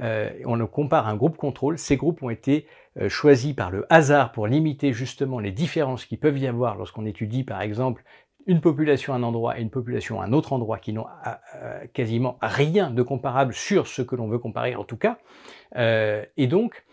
on 0.00 0.54
le 0.54 0.66
compare 0.66 1.06
à 1.06 1.10
un 1.10 1.16
groupe 1.16 1.36
contrôle, 1.36 1.78
ces 1.78 1.96
groupes 1.96 2.22
ont 2.22 2.30
été 2.30 2.66
euh, 3.00 3.08
choisis 3.08 3.54
par 3.54 3.70
le 3.70 3.86
hasard 3.88 4.32
pour 4.32 4.46
limiter 4.46 4.92
justement 4.92 5.38
les 5.38 5.50
différences 5.50 6.04
qui 6.04 6.18
peuvent 6.18 6.38
y 6.38 6.46
avoir 6.46 6.76
lorsqu'on 6.76 7.06
étudie 7.06 7.42
par 7.42 7.62
exemple 7.62 8.04
une 8.46 8.60
population 8.60 9.14
à 9.14 9.16
un 9.16 9.22
endroit 9.22 9.58
et 9.58 9.62
une 9.62 9.70
population 9.70 10.20
à 10.20 10.26
un 10.26 10.32
autre 10.34 10.52
endroit 10.52 10.78
qui 10.78 10.92
n'ont 10.92 11.06
euh, 11.26 11.86
quasiment 11.94 12.36
rien 12.42 12.90
de 12.90 13.02
comparable 13.02 13.54
sur 13.54 13.86
ce 13.86 14.02
que 14.02 14.14
l'on 14.14 14.28
veut 14.28 14.38
comparer 14.38 14.74
en 14.74 14.84
tout 14.84 14.98
cas. 14.98 15.18
et 15.74 16.46
donc, 16.48 16.84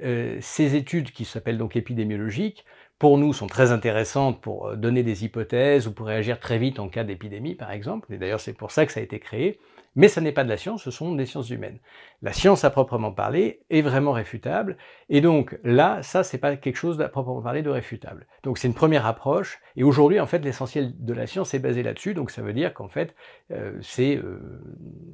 ces 0.00 0.76
études 0.76 1.10
qui 1.10 1.24
s'appellent 1.24 1.58
donc 1.58 1.74
épidémiologiques, 1.74 2.64
pour 3.00 3.18
nous, 3.18 3.32
sont 3.32 3.48
très 3.48 3.72
intéressantes 3.72 4.40
pour 4.40 4.76
donner 4.76 5.02
des 5.02 5.24
hypothèses 5.24 5.88
ou 5.88 5.92
pour 5.92 6.06
réagir 6.06 6.38
très 6.38 6.58
vite 6.58 6.78
en 6.78 6.88
cas 6.88 7.02
d'épidémie, 7.02 7.56
par 7.56 7.72
exemple. 7.72 8.12
Et 8.12 8.18
d'ailleurs, 8.18 8.40
c'est 8.40 8.52
pour 8.52 8.70
ça 8.70 8.86
que 8.86 8.92
ça 8.92 9.00
a 9.00 9.02
été 9.02 9.18
créé. 9.18 9.58
Mais 9.98 10.06
ça 10.06 10.20
n'est 10.20 10.30
pas 10.30 10.44
de 10.44 10.48
la 10.48 10.56
science, 10.56 10.84
ce 10.84 10.92
sont 10.92 11.16
des 11.16 11.26
sciences 11.26 11.50
humaines. 11.50 11.80
La 12.22 12.32
science 12.32 12.62
à 12.62 12.70
proprement 12.70 13.10
parler 13.10 13.62
est 13.68 13.82
vraiment 13.82 14.12
réfutable, 14.12 14.76
et 15.08 15.20
donc 15.20 15.58
là, 15.64 16.04
ça, 16.04 16.22
c'est 16.22 16.38
pas 16.38 16.54
quelque 16.54 16.76
chose 16.76 17.00
à 17.00 17.08
proprement 17.08 17.42
parler 17.42 17.62
de 17.62 17.70
réfutable. 17.70 18.28
Donc 18.44 18.58
c'est 18.58 18.68
une 18.68 18.74
première 18.74 19.06
approche, 19.06 19.58
et 19.74 19.82
aujourd'hui, 19.82 20.20
en 20.20 20.26
fait, 20.26 20.38
l'essentiel 20.38 20.94
de 21.04 21.12
la 21.12 21.26
science 21.26 21.52
est 21.52 21.58
basé 21.58 21.82
là-dessus, 21.82 22.14
donc 22.14 22.30
ça 22.30 22.42
veut 22.42 22.52
dire 22.52 22.74
qu'en 22.74 22.86
fait, 22.86 23.16
euh, 23.50 23.80
euh, 23.98 24.38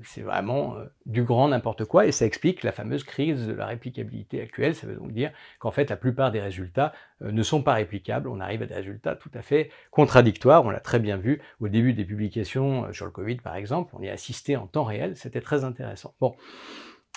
c'est 0.02 0.20
vraiment 0.20 0.76
euh, 0.76 0.84
du 1.06 1.22
grand 1.22 1.48
n'importe 1.48 1.86
quoi, 1.86 2.04
et 2.04 2.12
ça 2.12 2.26
explique 2.26 2.62
la 2.62 2.72
fameuse 2.72 3.04
crise 3.04 3.46
de 3.46 3.54
la 3.54 3.64
réplicabilité 3.64 4.42
actuelle, 4.42 4.74
ça 4.74 4.86
veut 4.86 4.96
donc 4.96 5.12
dire 5.12 5.32
qu'en 5.60 5.70
fait, 5.70 5.88
la 5.88 5.96
plupart 5.96 6.30
des 6.30 6.42
résultats 6.42 6.92
ne 7.30 7.42
sont 7.42 7.62
pas 7.62 7.74
réplicables, 7.74 8.28
on 8.28 8.40
arrive 8.40 8.62
à 8.62 8.66
des 8.66 8.74
résultats 8.74 9.16
tout 9.16 9.30
à 9.34 9.42
fait 9.42 9.70
contradictoires, 9.90 10.64
on 10.64 10.70
l'a 10.70 10.80
très 10.80 10.98
bien 10.98 11.16
vu 11.16 11.40
au 11.60 11.68
début 11.68 11.92
des 11.92 12.04
publications 12.04 12.92
sur 12.92 13.06
le 13.06 13.10
Covid, 13.10 13.36
par 13.36 13.56
exemple, 13.56 13.94
on 13.96 14.02
y 14.02 14.08
a 14.08 14.12
assisté 14.12 14.56
en 14.56 14.66
temps 14.66 14.84
réel, 14.84 15.16
c'était 15.16 15.40
très 15.40 15.64
intéressant. 15.64 16.14
Bon. 16.20 16.34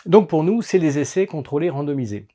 Donc 0.06 0.30
pour 0.30 0.44
nous, 0.44 0.62
c'est 0.62 0.78
les 0.78 1.00
essais 1.00 1.26
contrôlés 1.26 1.70
randomisés. 1.70 2.28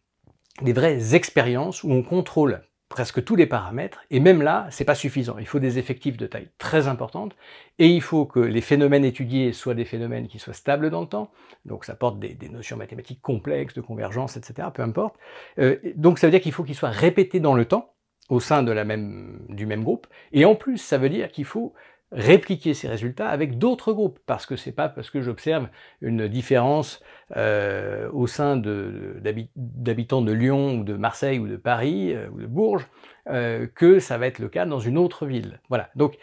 Des 0.61 0.73
vraies 0.73 1.15
expériences 1.15 1.83
où 1.83 1.91
on 1.91 2.03
contrôle 2.03 2.63
presque 2.93 3.25
tous 3.25 3.35
les 3.35 3.47
paramètres, 3.47 4.05
et 4.11 4.21
même 4.21 4.43
là, 4.43 4.67
c'est 4.71 4.85
pas 4.85 4.95
suffisant. 4.95 5.37
Il 5.39 5.47
faut 5.47 5.59
des 5.59 5.79
effectifs 5.79 6.17
de 6.17 6.27
taille 6.27 6.49
très 6.59 6.87
importante, 6.89 7.35
et 7.79 7.89
il 7.89 8.03
faut 8.03 8.27
que 8.27 8.39
les 8.39 8.61
phénomènes 8.61 9.05
étudiés 9.05 9.53
soient 9.53 9.75
des 9.75 9.87
phénomènes 9.87 10.29
qui 10.29 10.39
soient 10.39 10.53
stables 10.53 10.91
dans 10.91 11.01
le 11.01 11.07
temps, 11.07 11.31
donc 11.65 11.85
ça 11.85 11.95
porte 11.95 12.21
des, 12.21 12.37
notions 12.49 12.77
mathématiques 12.77 13.23
complexes, 13.23 13.75
de 13.75 13.81
convergence, 13.81 14.37
etc., 14.37 14.69
peu 14.73 14.83
importe. 14.83 15.17
Euh, 15.59 15.77
donc 15.97 16.19
ça 16.19 16.27
veut 16.27 16.31
dire 16.31 16.41
qu'il 16.41 16.53
faut 16.53 16.65
qu'ils 16.65 16.75
soient 16.75 16.91
répétés 16.91 17.41
dans 17.41 17.55
le 17.55 17.65
temps, 17.65 17.95
au 18.29 18.41
sein 18.41 18.63
de 18.63 18.71
la 18.71 18.85
même, 18.85 19.41
du 19.49 19.67
même 19.67 19.83
groupe, 19.83 20.07
et 20.33 20.45
en 20.45 20.55
plus, 20.55 20.79
ça 20.79 20.99
veut 20.99 21.09
dire 21.09 21.33
qu'il 21.33 21.45
faut 21.45 21.73
répliquer 22.13 22.75
ces 22.75 22.89
résultats 22.89 23.29
avec 23.29 23.59
d'autres 23.59 23.93
groupes, 23.93 24.19
parce 24.27 24.47
que 24.47 24.57
c'est 24.57 24.73
pas 24.73 24.89
parce 24.89 25.11
que 25.11 25.23
j'observe 25.23 25.69
une 26.01 26.29
différence 26.29 27.03
euh, 27.37 28.11
au 28.13 28.27
sein 28.27 28.57
d'habitants 28.57 30.23
de, 30.23 30.33
Lyon 30.33 30.81
ou 30.81 30.85
de 30.85 30.95
Marseille 30.95 31.39
ou 31.39 31.49
de 31.49 31.57
Paris 31.57 32.13
euh, 32.15 32.29
ou 32.31 32.41
de 32.41 32.47
Bourges 32.47 32.87
euh, 33.31 33.67
que 33.75 33.99
ça 33.99 34.19
va 34.19 34.27
être 34.27 34.39
le 34.39 34.49
cas 34.49 34.67
dans 34.67 34.81
une 34.81 34.99
autre 34.99 35.27
ville. 35.27 35.61
Voilà. 35.69 35.89
Donc 35.97 36.19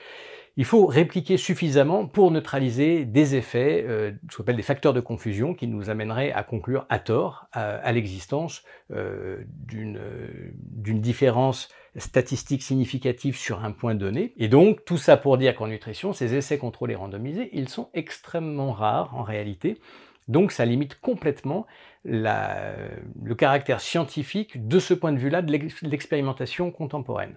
il 0.60 0.66
faut 0.66 0.88
répliquer 0.88 1.38
suffisamment 1.38 2.06
pour 2.06 2.32
neutraliser 2.32 3.06
des 3.06 3.36
effets, 3.36 3.86
euh, 3.88 4.12
ce 4.30 4.36
qu'on 4.36 4.44
appelle 4.44 4.58
des 4.58 4.62
facteurs 4.62 4.92
de 4.92 5.00
confusion, 5.00 5.54
qui 5.54 5.68
nous 5.68 5.90
amèneraient 5.90 6.34
à 6.34 6.44
conclure 6.44 6.86
à 6.90 7.00
tort 7.00 7.48
à, 7.54 7.90
l'existence 7.94 8.64
euh, 8.92 9.38
d'une 9.70 11.00
différence 11.00 11.70
statistique 11.96 12.62
significative 12.62 13.38
sur 13.38 13.64
un 13.64 13.72
point 13.72 13.96
donné. 13.96 14.34
Et 14.36 14.50
donc, 14.50 14.84
tout 14.84 14.98
ça 14.98 15.16
pour 15.16 15.38
dire 15.38 15.56
qu'en 15.56 15.68
nutrition, 15.68 16.12
ces 16.12 16.36
essais 16.36 16.58
contrôlés 16.58 16.96
randomisés, 16.96 17.50
ils 17.54 17.70
sont 17.70 17.90
extrêmement 17.94 18.74
rares 18.74 19.16
en 19.16 19.24
réalité. 19.24 19.80
Donc, 20.28 20.52
ça 20.52 20.66
limite 20.66 21.00
complètement 21.00 21.68
le 22.04 23.34
caractère 23.34 23.80
scientifique 23.80 24.68
de 24.68 24.80
ce 24.80 24.94
point 24.94 25.14
de 25.14 25.20
vue-là 25.20 25.42
de 25.42 25.58
l'expérimentation 25.84 26.70
contemporaine. 26.70 27.36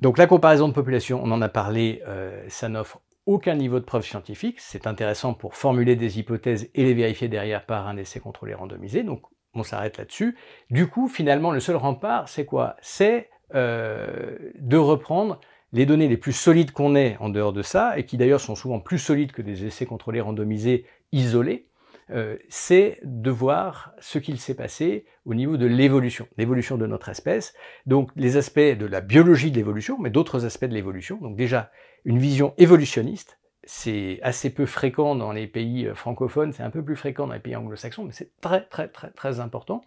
Donc 0.00 0.18
la 0.18 0.26
comparaison 0.26 0.68
de 0.68 0.72
population, 0.72 1.20
on 1.22 1.30
en 1.30 1.42
a 1.42 1.48
parlé, 1.48 2.02
euh, 2.06 2.44
ça 2.48 2.68
n'offre 2.68 3.00
aucun 3.26 3.54
niveau 3.54 3.78
de 3.78 3.84
preuve 3.84 4.04
scientifique. 4.04 4.60
C'est 4.60 4.86
intéressant 4.86 5.34
pour 5.34 5.54
formuler 5.54 5.96
des 5.96 6.18
hypothèses 6.18 6.70
et 6.74 6.84
les 6.84 6.94
vérifier 6.94 7.28
derrière 7.28 7.66
par 7.66 7.86
un 7.86 7.96
essai 7.96 8.20
contrôlé 8.20 8.54
randomisé. 8.54 9.02
Donc 9.02 9.22
on 9.54 9.62
s'arrête 9.62 9.98
là-dessus. 9.98 10.36
Du 10.70 10.88
coup, 10.88 11.08
finalement, 11.08 11.50
le 11.50 11.60
seul 11.60 11.76
rempart, 11.76 12.28
c'est 12.28 12.44
quoi? 12.44 12.76
C'est 12.80 13.28
euh, 13.54 14.38
de 14.58 14.76
reprendre 14.76 15.40
les 15.72 15.86
données 15.86 16.08
les 16.08 16.16
plus 16.16 16.32
solides 16.32 16.72
qu'on 16.72 16.94
ait 16.94 17.16
en 17.20 17.28
dehors 17.28 17.52
de 17.52 17.62
ça, 17.62 17.98
et 17.98 18.04
qui 18.04 18.16
d'ailleurs 18.16 18.40
sont 18.40 18.54
souvent 18.54 18.80
plus 18.80 18.98
solides 18.98 19.32
que 19.32 19.42
des 19.42 19.64
essais 19.64 19.86
contrôlés 19.86 20.20
randomisés 20.20 20.86
isolés, 21.12 21.66
euh, 22.10 22.36
c'est 22.48 22.98
de 23.04 23.30
voir 23.30 23.92
ce 24.00 24.18
qu'il 24.18 24.38
s'est 24.38 24.54
passé 24.54 25.06
au 25.24 25.34
niveau 25.34 25.56
de 25.56 25.66
l'évolution, 25.66 26.26
l'évolution 26.36 26.76
de 26.76 26.86
notre 26.86 27.08
espèce. 27.08 27.54
Donc 27.86 28.10
les 28.16 28.36
aspects 28.36 28.58
de 28.58 28.86
la 28.86 29.00
biologie 29.00 29.50
de 29.50 29.56
l'évolution, 29.56 29.98
mais 29.98 30.10
d'autres 30.10 30.44
aspects 30.44 30.66
de 30.66 30.74
l'évolution. 30.74 31.16
Donc 31.18 31.36
déjà, 31.36 31.70
une 32.04 32.18
vision 32.18 32.54
évolutionniste, 32.58 33.38
c'est 33.64 34.18
assez 34.22 34.50
peu 34.50 34.66
fréquent 34.66 35.14
dans 35.14 35.32
les 35.32 35.46
pays 35.46 35.86
euh, 35.86 35.94
francophones, 35.94 36.52
c'est 36.52 36.64
un 36.64 36.70
peu 36.70 36.84
plus 36.84 36.96
fréquent 36.96 37.26
dans 37.26 37.34
les 37.34 37.40
pays 37.40 37.56
anglo-saxons, 37.56 38.04
mais 38.04 38.12
c'est 38.12 38.32
très 38.40 38.64
très 38.64 38.88
très 38.88 39.10
très 39.10 39.40
important. 39.40 39.82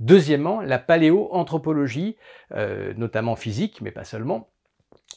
Deuxièmement, 0.00 0.60
la 0.60 0.80
paléoanthropologie, 0.80 2.16
euh, 2.52 2.92
notamment 2.96 3.36
physique, 3.36 3.80
mais 3.80 3.92
pas 3.92 4.04
seulement. 4.04 4.48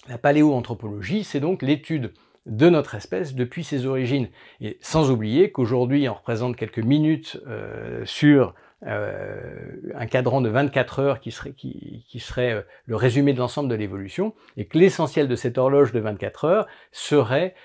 La 0.07 0.19
paléoanthropologie, 0.19 1.23
c'est 1.23 1.39
donc 1.39 1.63
l'étude 1.63 2.13
de 2.45 2.69
notre 2.69 2.95
espèce 2.95 3.33
depuis 3.35 3.63
ses 3.63 3.85
origines. 3.85 4.27
Et 4.61 4.77
sans 4.81 5.11
oublier 5.11 5.51
qu'aujourd'hui, 5.51 6.07
on 6.07 6.13
représente 6.13 6.55
quelques 6.55 6.79
minutes 6.79 7.39
euh, 7.47 8.05
sur 8.05 8.53
euh, 8.85 9.71
un 9.95 10.05
cadran 10.05 10.41
de 10.41 10.49
24 10.49 10.99
heures 10.99 11.19
qui 11.19 11.31
serait, 11.31 11.53
qui, 11.53 12.19
serait 12.19 12.53
euh, 12.53 12.61
le 12.85 12.95
résumé 12.95 13.33
de 13.33 13.39
l'ensemble 13.39 13.67
de 13.67 13.73
l'évolution, 13.73 14.35
et 14.57 14.65
que 14.65 14.77
l'essentiel 14.77 15.27
de 15.27 15.35
cette 15.35 15.57
horloge 15.57 15.91
de 15.91 15.99
24 15.99 16.45
heures 16.45 16.67
serait 16.91 17.55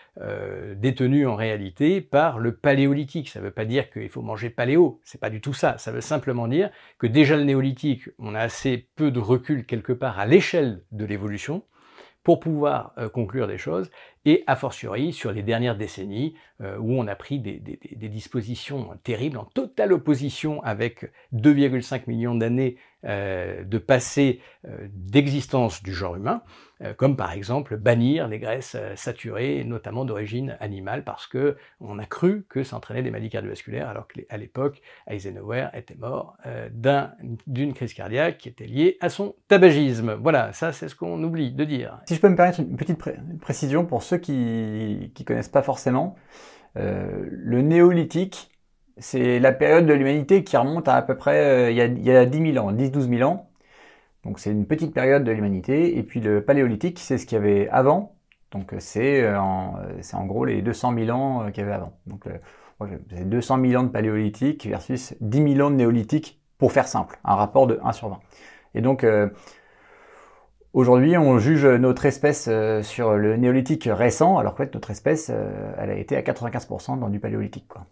détenu 0.77 1.27
en 1.27 1.35
réalité 1.35 2.03
par 2.03 2.39
le 2.39 2.55
paléolithique. 2.55 3.31
Ça 3.31 3.41
ne 3.41 3.45
veut 3.47 3.51
pas 3.51 3.65
dire 3.65 3.91
qu'il 3.91 4.09
faut 4.11 4.21
manger 4.21 4.51
paléo, 4.51 5.01
c'est 5.03 5.21
pas 5.21 5.31
du 5.31 5.41
tout 5.41 5.55
ça. 5.55 5.79
Ça 5.79 5.93
veut 5.93 6.03
simplement 6.03 6.47
dire 6.47 6.71
que 6.99 7.07
déjà 7.07 7.39
le 7.39 7.45
néolithique, 7.45 8.03
on 8.19 8.35
a 8.35 8.41
assez 8.41 8.89
peu 8.97 9.11
de 9.11 9.19
recul 9.19 9.65
quelque 9.65 9.95
part 9.95 10.19
à 10.19 10.27
l'échelle 10.27 10.83
de 10.93 11.07
l'évolution, 11.07 11.63
pour 12.23 12.39
pouvoir 12.39 12.95
conclure 13.15 13.47
des 13.47 13.57
choses, 13.57 13.91
et 14.25 14.45
a 14.47 14.57
fortiori 14.57 15.13
sur 15.13 15.33
les 15.33 15.43
dernières 15.43 15.77
décennies 15.77 16.35
euh, 16.61 16.77
où 16.79 16.93
on 16.93 17.07
a 17.07 17.15
pris 17.15 17.39
des, 17.39 17.61
dispositions 18.09 18.91
terribles 19.03 19.39
en 19.39 19.45
totale 19.45 19.93
opposition 19.93 20.63
avec 20.63 21.11
2,5 21.33 22.03
millions 22.07 22.35
d'années 22.35 22.77
euh, 23.07 23.65
de 23.65 23.79
passé 23.79 24.41
d'existence 24.93 25.83
du 25.83 25.95
genre 25.95 26.17
humain, 26.17 26.43
comme 26.97 27.17
par 27.17 27.33
exemple 27.33 27.77
bannir 27.77 28.29
les 28.29 28.39
graisses 28.39 28.77
saturées, 28.95 29.65
notamment 29.65 30.05
d'origine 30.05 30.57
animale, 30.61 31.03
parce 31.05 31.27
que 31.27 31.57
on 31.81 31.99
a 31.99 32.05
cru 32.05 32.45
que 32.49 32.63
ça 32.63 32.77
entraînait 32.77 33.03
des 33.03 33.11
maladies 33.11 33.31
cardiovasculaires, 33.31 33.89
alors 33.89 34.07
qu'à 34.07 34.37
l'époque, 34.37 34.83
Eisenhower 35.07 35.69
était 35.75 35.95
mort 35.95 36.37
d'une 37.47 37.73
crise 37.73 37.95
cardiaque 37.95 38.39
qui 38.39 38.49
était 38.51 38.67
liée 38.67 38.99
à 39.01 39.09
son 39.09 39.35
tabagisme. 39.49 40.15
Voilà, 40.15 40.53
ça 40.53 40.73
c'est 40.73 40.89
ce 40.89 40.95
qu'on 40.95 41.23
oublie 41.23 41.53
de 41.53 41.65
dire. 41.65 42.01
Si 42.07 42.15
je 42.15 42.21
peux 42.21 42.29
me 42.29 42.37
permettre 42.37 42.61
une 42.61 42.77
petite 42.77 42.99
précision 43.41 43.87
pour 43.87 44.03
ceux 44.11 44.19
qui 44.19 45.13
ne 45.19 45.25
connaissent 45.25 45.49
pas 45.49 45.63
forcément, 45.63 46.17
euh, 46.77 47.27
le 47.31 47.63
néolithique, 47.63 48.51
c'est 48.99 49.39
la 49.39 49.53
période 49.53 49.87
de 49.87 49.93
l'humanité 49.93 50.45
qui 50.45 50.57
remonte 50.57 50.89
à 50.89 50.97
à 50.97 51.03
peu 51.03 51.17
près 51.17 51.39
euh, 51.39 51.71
il, 51.71 51.77
y 51.77 51.81
a, 51.81 51.87
il 51.87 52.05
y 52.05 52.11
a 52.11 52.27
10 52.27 52.53
000 52.53 52.67
ans, 52.67 52.73
10-12 52.73 53.19
000 53.19 53.31
ans. 53.31 53.51
Donc 54.25 54.39
c'est 54.39 54.51
une 54.51 54.67
petite 54.67 54.93
période 54.93 55.25
de 55.25 55.33
l'humanité. 55.33 55.97
Et 55.97 56.03
puis 56.03 56.21
le 56.21 56.45
paléolithique, 56.45 56.99
c'est 56.99 57.19
ce 57.19 57.27
qu'il 57.27 57.37
y 57.37 57.41
avait 57.41 57.69
avant. 57.71 58.17
Donc 58.51 58.75
c'est 58.79 59.23
euh, 59.23 59.41
en, 59.41 59.77
en, 60.13 60.27
gros 60.27 60.45
les 60.45 60.61
200 60.61 60.95
000 60.95 61.17
ans 61.17 61.51
qu'il 61.53 61.63
y 61.63 61.67
avait 61.67 61.75
avant. 61.75 61.99
Donc 62.07 62.27
c'est 63.11 63.29
200 63.29 63.61
000 63.65 63.81
ans 63.81 63.85
de 63.85 63.91
paléolithique 63.91 64.67
versus 64.67 65.15
10 65.21 65.55
000 65.55 65.67
ans 65.67 65.71
de 65.71 65.77
néolithique, 65.77 66.41
pour 66.59 66.73
faire 66.73 66.89
simple, 66.89 67.19
un 67.25 67.37
rapport 67.37 67.67
de 67.67 67.79
1 67.83 67.93
sur 67.93 68.09
20. 68.09 68.21
Et 68.75 68.81
donc 68.81 69.05
Aujourd'hui, 70.73 71.17
on 71.17 71.39
juge 71.41 71.67
notre 71.67 72.07
espèce 72.07 72.47
euh, 72.49 72.83
sur 72.83 73.15
le 73.17 73.37
néolithique 73.37 73.89
récent, 73.91 74.39
alors 74.39 74.55
que 74.55 74.63
notre 74.63 74.93
espèce, 74.93 75.29
euh, 75.35 75.73
elle 75.79 75.91
a 75.91 75.95
été 75.95 76.17
à 76.17 76.23
95% 76.23 77.01
dans 77.01 77.09
du 77.09 77.19
paléolithique. 77.19 77.67
Quoi. 77.67 77.87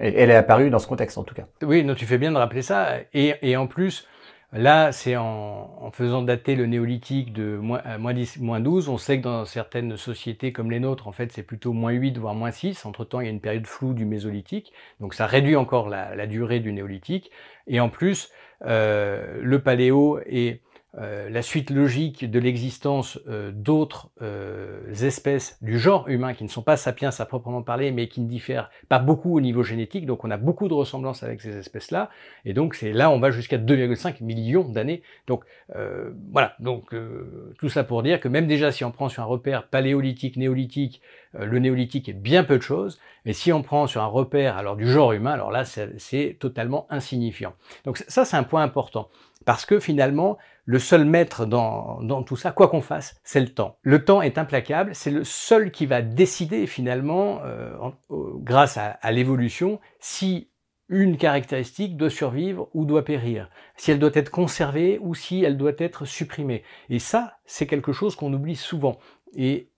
Et 0.00 0.14
elle 0.14 0.30
est 0.30 0.36
apparue 0.36 0.70
dans 0.70 0.78
ce 0.78 0.86
contexte, 0.86 1.18
en 1.18 1.24
tout 1.24 1.34
cas. 1.34 1.44
Oui, 1.62 1.84
non, 1.84 1.94
tu 1.94 2.06
fais 2.06 2.16
bien 2.16 2.32
de 2.32 2.38
rappeler 2.38 2.62
ça. 2.62 2.96
Et, 3.12 3.56
en 3.56 3.66
plus, 3.66 4.08
là, 4.52 4.92
c'est 4.92 5.16
en, 5.16 5.90
faisant 5.92 6.22
dater 6.22 6.54
le 6.54 6.64
néolithique 6.64 7.34
de 7.34 7.58
moins, 7.58 8.14
10, 8.14 8.40
moins 8.40 8.60
12. 8.60 8.88
On 8.88 8.96
sait 8.96 9.18
que 9.18 9.24
dans 9.24 9.44
certaines 9.44 9.98
sociétés 9.98 10.52
comme 10.52 10.70
les 10.70 10.80
nôtres, 10.80 11.08
en 11.08 11.12
fait, 11.12 11.32
c'est 11.32 11.42
plutôt 11.42 11.74
moins 11.74 11.92
8, 11.92 12.16
voire 12.16 12.34
moins 12.34 12.50
6. 12.50 12.86
Entre-temps, 12.86 13.20
il 13.20 13.24
y 13.24 13.28
a 13.28 13.32
une 13.32 13.40
période 13.40 13.66
floue 13.66 13.92
du 13.92 14.06
mésolithique. 14.06 14.72
Donc, 15.00 15.12
ça 15.12 15.26
réduit 15.26 15.56
encore 15.56 15.90
la, 15.90 16.26
durée 16.26 16.60
du 16.60 16.72
néolithique. 16.72 17.30
Et 17.66 17.78
en 17.78 17.90
plus, 17.90 18.30
euh, 18.64 19.38
le 19.42 19.60
paléo 19.60 20.20
est 20.26 20.62
euh, 20.98 21.28
la 21.28 21.42
suite 21.42 21.68
logique 21.68 22.30
de 22.30 22.38
l'existence 22.38 23.18
euh, 23.28 23.50
d'autres 23.52 24.08
euh, 24.22 24.90
espèces 24.94 25.58
du 25.60 25.78
genre 25.78 26.08
humain 26.08 26.32
qui 26.32 26.42
ne 26.42 26.48
sont 26.48 26.62
pas 26.62 26.78
sapiens 26.78 27.10
à 27.18 27.26
proprement 27.26 27.62
parler, 27.62 27.90
mais 27.90 28.08
qui 28.08 28.22
ne 28.22 28.28
diffèrent 28.28 28.70
pas 28.88 28.98
beaucoup 28.98 29.36
au 29.36 29.42
niveau 29.42 29.62
génétique. 29.62 30.06
Donc 30.06 30.24
on 30.24 30.30
a 30.30 30.38
beaucoup 30.38 30.68
de 30.68 30.74
ressemblances 30.74 31.22
avec 31.22 31.42
ces 31.42 31.54
espèces-là. 31.58 32.08
Et 32.46 32.54
donc 32.54 32.74
c'est 32.74 32.92
là 32.92 33.10
on 33.10 33.18
va 33.18 33.30
jusqu'à 33.30 33.58
2,5 33.58 34.24
millions 34.24 34.66
d'années. 34.66 35.02
Donc 35.26 35.44
voilà. 36.32 36.54
Donc 36.60 36.94
tout 37.58 37.68
ça 37.68 37.84
pour 37.84 38.02
dire 38.02 38.20
que 38.20 38.28
même 38.28 38.46
déjà 38.46 38.72
si 38.72 38.84
on 38.84 38.90
prend 38.90 39.08
sur 39.08 39.22
un 39.22 39.26
repère 39.26 39.66
paléolithique, 39.66 40.36
néolithique, 40.36 41.02
le 41.34 41.58
néolithique 41.58 42.08
est 42.08 42.14
bien 42.14 42.44
peu 42.44 42.56
de 42.56 42.62
choses. 42.62 42.98
Mais 43.26 43.32
si 43.32 43.52
on 43.52 43.62
prend 43.62 43.86
sur 43.86 44.02
un 44.02 44.06
repère 44.06 44.56
alors 44.56 44.76
du 44.76 44.88
genre 44.88 45.12
humain, 45.12 45.32
alors 45.32 45.50
là 45.50 45.64
c'est 45.64 46.36
totalement 46.38 46.86
insignifiant. 46.90 47.54
Donc 47.84 47.98
ça 48.08 48.24
c'est 48.24 48.36
un 48.36 48.44
point 48.44 48.62
important. 48.62 49.10
Parce 49.46 49.64
que 49.64 49.78
finalement, 49.78 50.38
le 50.64 50.80
seul 50.80 51.04
maître 51.04 51.46
dans, 51.46 52.22
tout 52.24 52.34
ça, 52.34 52.50
quoi 52.50 52.66
qu'on 52.66 52.80
fasse, 52.80 53.18
c'est 53.22 53.40
le 53.40 53.48
temps. 53.48 53.78
Le 53.82 54.04
temps 54.04 54.20
est 54.20 54.38
implacable, 54.38 54.92
c'est 54.92 55.12
le 55.12 55.22
seul 55.22 55.70
qui 55.70 55.86
va 55.86 56.02
décider 56.02 56.66
finalement, 56.66 57.40
euh, 57.44 57.70
grâce 58.40 58.76
à, 58.76 59.12
l'évolution, 59.12 59.78
si 60.00 60.50
une 60.88 61.16
caractéristique 61.16 61.96
doit 61.96 62.10
survivre 62.10 62.68
ou 62.74 62.84
doit 62.84 63.04
périr, 63.04 63.48
si 63.76 63.92
elle 63.92 64.00
doit 64.00 64.10
être 64.14 64.30
conservée 64.30 64.98
ou 65.00 65.14
si 65.14 65.44
elle 65.44 65.56
doit 65.56 65.72
être 65.78 66.06
supprimée. 66.06 66.64
Et 66.90 66.98
ça, 66.98 67.38
c'est 67.44 67.68
quelque 67.68 67.92
chose 67.92 68.16
qu'on 68.16 68.32
oublie 68.32 68.56
souvent. 68.56 68.98
Et 69.36 69.70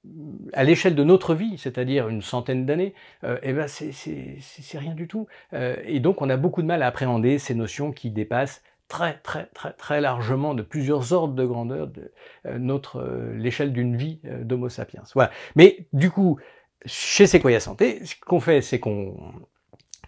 à 0.55 0.65
l'échelle 0.65 0.95
de 0.95 1.05
notre 1.05 1.35
vie, 1.35 1.59
c'est-à-dire 1.59 2.09
une 2.09 2.23
centaine 2.23 2.65
d'années, 2.65 2.95
euh, 3.25 3.39
eh 3.43 3.53
ben 3.53 3.69
c'est 3.69 4.79
rien 4.79 4.95
du 4.95 5.09
tout. 5.09 5.27
Euh, 5.53 5.77
et 5.85 6.01
donc 6.01 6.23
on 6.23 6.31
a 6.31 6.39
beaucoup 6.39 6.63
de 6.63 6.67
mal 6.67 6.83
à 6.83 6.87
appréhender 6.87 7.39
ces 7.39 7.55
notions 7.55 7.93
qui 7.93 8.11
dépassent 8.11 8.63
très 8.89 9.19
très 9.19 9.47
très 9.55 9.73
très 9.73 10.01
largement 10.01 10.55
de 10.55 10.63
plusieurs 10.63 11.13
ordres 11.13 11.35
de 11.35 11.45
grandeur 11.45 11.87
de 11.87 12.13
euh, 12.47 12.59
notre 12.59 13.01
euh, 13.01 13.35
l'échelle 13.37 13.73
d'une 13.73 13.97
vie 13.97 14.21
euh, 14.25 14.43
d'Homo 14.43 14.69
sapiens. 14.69 15.03
Voilà. 15.15 15.31
Mais 15.57 15.87
du 15.93 16.11
coup, 16.11 16.39
chez 16.85 17.27
Sequoia 17.27 17.61
Santé, 17.61 18.05
ce 18.05 18.15
qu'on 18.27 18.41
fait, 18.41 18.63
c'est 18.63 18.81
qu'on 18.81 19.15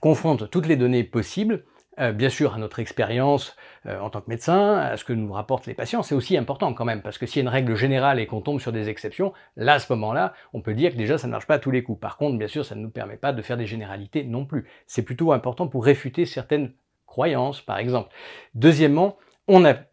confronte 0.01 0.51
toutes 0.51 0.67
les 0.67 0.77
données 0.77 1.05
possibles, 1.05 1.65
bien 2.15 2.31
sûr 2.31 2.55
à 2.55 2.59
notre 2.59 2.79
expérience 2.79 3.55
en 3.87 4.09
tant 4.09 4.23
que 4.23 4.31
médecin, 4.31 4.79
à 4.79 4.97
ce 4.97 5.05
que 5.05 5.13
nous 5.13 5.31
rapportent 5.31 5.67
les 5.67 5.75
patients. 5.75 6.03
C'est 6.03 6.15
aussi 6.15 6.39
important 6.39 6.73
quand 6.73 6.87
même, 6.87 7.03
parce 7.03 7.19
que 7.19 7.27
s'il 7.27 7.37
y 7.37 7.41
a 7.41 7.43
une 7.43 7.49
règle 7.49 7.75
générale 7.75 8.19
et 8.19 8.27
qu'on 8.27 8.41
tombe 8.41 8.61
sur 8.61 8.73
des 8.73 8.89
exceptions, 8.89 9.35
là, 9.57 9.75
à 9.75 9.79
ce 9.79 9.93
moment-là, 9.93 10.33
on 10.55 10.63
peut 10.63 10.73
dire 10.73 10.93
que 10.93 10.97
déjà 10.97 11.19
ça 11.19 11.27
ne 11.27 11.33
marche 11.33 11.47
pas 11.47 11.55
à 11.55 11.59
tous 11.59 11.71
les 11.71 11.83
coups. 11.83 12.01
Par 12.01 12.17
contre, 12.17 12.39
bien 12.39 12.47
sûr, 12.47 12.65
ça 12.65 12.75
ne 12.75 12.81
nous 12.81 12.89
permet 12.89 13.19
pas 13.19 13.35
de 13.35 13.43
faire 13.43 13.59
des 13.59 13.67
généralités 13.67 14.25
non 14.25 14.47
plus. 14.47 14.67
C'est 14.87 15.03
plutôt 15.03 15.33
important 15.33 15.67
pour 15.67 15.85
réfuter 15.85 16.25
certaines 16.25 16.73
croyances, 17.11 17.61
par 17.61 17.79
exemple. 17.79 18.09
Deuxièmement, 18.55 19.19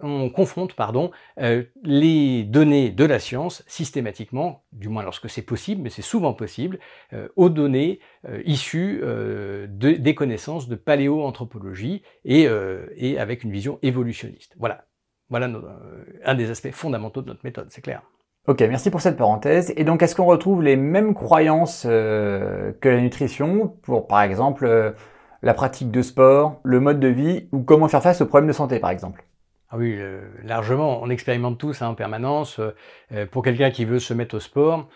on, 0.02 0.30
confronte 0.30 0.74
pardon, 0.74 1.12
euh, 1.40 1.64
les 1.84 2.44
données 2.44 2.92
de 2.92 3.06
la 3.06 3.20
science 3.20 3.64
systématiquement, 3.68 4.64
du 4.72 4.88
moins 4.88 5.04
lorsque 5.04 5.30
c'est 5.30 5.42
possible, 5.42 5.82
mais 5.82 5.90
c'est 5.90 6.04
souvent 6.04 6.34
possible, 6.34 6.80
euh, 7.14 7.28
aux 7.36 7.50
données 7.50 8.00
euh, 8.28 8.42
issues 8.46 9.02
des 9.68 10.16
connaissances 10.16 10.68
de 10.68 10.76
paléoanthropologie 10.76 12.04
et, 12.24 12.48
et 12.96 13.20
avec 13.20 13.44
une 13.44 13.52
vision 13.52 13.80
évolutionniste. 13.82 14.56
Voilà, 14.60 14.86
voilà 15.30 15.50
un 16.24 16.36
des 16.36 16.52
aspects 16.52 16.72
fondamentaux 16.72 17.22
de 17.22 17.28
notre 17.28 17.44
méthode, 17.44 17.68
c'est 17.70 17.82
clair. 17.82 18.02
Ok, 18.48 18.62
merci 18.62 18.90
pour 18.90 19.02
cette 19.02 19.18
parenthèse. 19.18 19.74
Et 19.76 19.84
donc, 19.84 20.02
est-ce 20.02 20.16
qu'on 20.16 20.26
retrouve 20.26 20.64
les 20.64 20.78
mêmes 20.78 21.14
croyances 21.14 21.84
que 21.84 22.78
la 22.84 23.02
nutrition 23.02 23.68
pour, 23.82 24.08
par 24.08 24.22
exemple, 24.22 24.96
la 25.42 25.54
pratique 25.54 25.92
de 25.92 26.02
sport, 26.02 26.60
le 26.64 26.80
mode 26.80 27.00
de 27.00 27.08
vie 27.08 27.48
ou 27.52 27.62
comment 27.62 27.88
faire 27.88 28.04
face 28.04 28.22
aux 28.22 28.26
problèmes 28.26 28.48
de 28.48 28.54
santé, 28.54 28.80
par 28.80 28.90
exemple 28.90 29.24
ah 29.70 29.76
oui, 29.78 29.96
euh, 29.98 30.22
largement. 30.44 31.02
On 31.02 31.10
expérimente 31.10 31.58
tous 31.58 31.82
hein, 31.82 31.90
en 31.90 31.94
permanence. 31.94 32.60
Euh, 32.60 32.74
euh, 33.12 33.26
pour 33.26 33.44
quelqu'un 33.44 33.70
qui 33.70 33.84
veut 33.84 34.00
se 34.00 34.14
mettre 34.14 34.36
au 34.36 34.40
sport, 34.40 34.88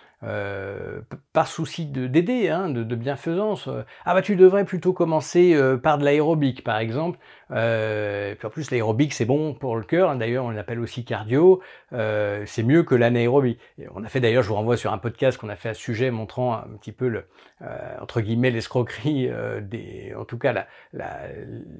par 1.33 1.47
souci 1.47 1.87
d'aider, 1.87 2.49
hein, 2.49 2.69
de, 2.69 2.83
de, 2.83 2.95
bienfaisance. 2.95 3.67
Ah 4.05 4.13
bah 4.13 4.21
tu 4.21 4.35
devrais 4.35 4.65
plutôt 4.65 4.93
commencer 4.93 5.59
par 5.81 5.97
de 5.97 6.05
l'aérobic 6.05 6.63
par 6.63 6.77
exemple. 6.77 7.17
Euh, 7.51 8.35
puis 8.35 8.47
en 8.47 8.49
plus 8.49 8.71
l'aérobic 8.71 9.13
c'est 9.13 9.25
bon 9.25 9.53
pour 9.53 9.75
le 9.75 9.83
cœur, 9.83 10.15
d'ailleurs 10.15 10.45
on 10.45 10.49
l'appelle 10.51 10.79
aussi 10.79 11.03
cardio, 11.03 11.61
euh, 11.93 12.43
c'est 12.45 12.63
mieux 12.63 12.83
que 12.83 12.95
l'anaérobie. 12.95 13.57
On 13.93 14.03
a 14.03 14.09
fait 14.09 14.19
d'ailleurs, 14.19 14.43
je 14.43 14.49
vous 14.49 14.55
renvoie 14.55 14.77
sur 14.77 14.93
un 14.93 14.97
podcast 14.97 15.37
qu'on 15.37 15.49
a 15.49 15.55
fait 15.55 15.69
à 15.69 15.73
ce 15.73 15.81
sujet 15.81 16.11
montrant 16.11 16.53
un 16.53 16.77
petit 16.79 16.91
peu 16.91 17.07
le, 17.07 17.25
euh, 17.61 17.95
entre 18.01 18.21
guillemets 18.21 18.51
l'escroquerie 18.51 19.29
des, 19.61 20.13
en 20.17 20.25
tout 20.25 20.37
cas 20.37 20.53
la, 20.53 20.67
la, 20.93 21.27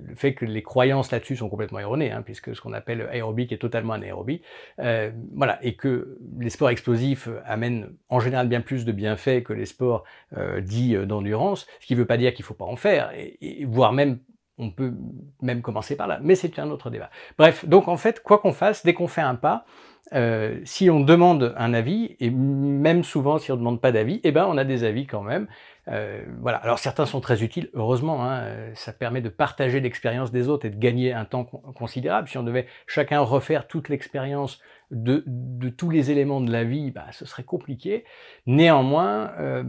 le 0.05 0.15
fait 0.15 0.33
que 0.33 0.45
les 0.45 0.63
croyances 0.63 1.11
là-dessus 1.11 1.37
sont 1.37 1.49
complètement 1.49 1.79
erronées, 1.79 2.11
hein, 2.11 2.21
puisque 2.21 2.55
ce 2.55 2.61
qu'on 2.61 2.73
appelle 2.73 3.07
aérobic 3.11 3.51
est 3.51 3.57
totalement 3.57 3.93
anaérobie. 3.93 4.41
voilà, 4.77 5.59
et 5.61 5.75
que 5.75 6.17
les 6.39 6.49
sports 6.49 6.69
explosifs 6.69 7.29
amènent 7.45 7.91
en 8.09 8.19
général 8.19 8.47
bien 8.47 8.61
plus 8.61 8.85
de 8.85 8.91
bienfaits 8.91 9.43
que 9.43 9.53
les 9.53 9.65
sports 9.65 10.03
euh, 10.37 10.61
dits 10.61 10.95
euh, 10.95 11.05
d'endurance, 11.05 11.67
ce 11.79 11.87
qui 11.87 11.93
ne 11.93 11.99
veut 11.99 12.05
pas 12.05 12.17
dire 12.17 12.33
qu'il 12.33 12.43
ne 12.43 12.47
faut 12.47 12.53
pas 12.53 12.65
en 12.65 12.75
faire, 12.75 13.11
et, 13.15 13.65
voire 13.65 13.93
même 13.93 14.19
on 14.61 14.69
peut 14.69 14.93
même 15.41 15.61
commencer 15.61 15.95
par 15.95 16.07
là, 16.07 16.19
mais 16.21 16.35
c'est 16.35 16.57
un 16.59 16.69
autre 16.69 16.89
débat. 16.89 17.09
Bref, 17.37 17.65
donc 17.65 17.87
en 17.87 17.97
fait, 17.97 18.21
quoi 18.21 18.37
qu'on 18.37 18.53
fasse, 18.53 18.85
dès 18.85 18.93
qu'on 18.93 19.07
fait 19.07 19.21
un 19.21 19.35
pas, 19.35 19.65
euh, 20.13 20.59
si 20.65 20.89
on 20.89 20.99
demande 20.99 21.53
un 21.57 21.73
avis, 21.73 22.15
et 22.19 22.29
même 22.29 23.03
souvent 23.03 23.37
si 23.37 23.51
on 23.51 23.55
ne 23.55 23.59
demande 23.59 23.81
pas 23.81 23.91
d'avis, 23.91 24.19
eh 24.23 24.31
ben 24.31 24.45
on 24.47 24.57
a 24.57 24.63
des 24.63 24.83
avis 24.83 25.07
quand 25.07 25.23
même. 25.23 25.47
Euh, 25.87 26.23
voilà. 26.39 26.57
Alors 26.57 26.79
certains 26.79 27.05
sont 27.05 27.21
très 27.21 27.43
utiles, 27.43 27.69
heureusement. 27.73 28.23
Hein, 28.23 28.73
ça 28.75 28.93
permet 28.93 29.21
de 29.21 29.29
partager 29.29 29.79
l'expérience 29.79 30.31
des 30.31 30.47
autres 30.47 30.65
et 30.65 30.69
de 30.69 30.77
gagner 30.77 31.13
un 31.13 31.25
temps 31.25 31.45
considérable. 31.45 32.27
Si 32.27 32.37
on 32.37 32.43
devait 32.43 32.67
chacun 32.87 33.19
refaire 33.21 33.67
toute 33.67 33.89
l'expérience 33.89 34.59
de, 34.91 35.23
tous 35.69 35.89
les 35.89 36.11
éléments 36.11 36.41
de 36.41 36.51
la 36.51 36.63
vie, 36.63 36.91
bah, 36.91 37.05
ce 37.11 37.25
serait 37.25 37.43
compliqué. 37.43 38.03
Néanmoins, 38.45 39.31
euh, 39.39 39.63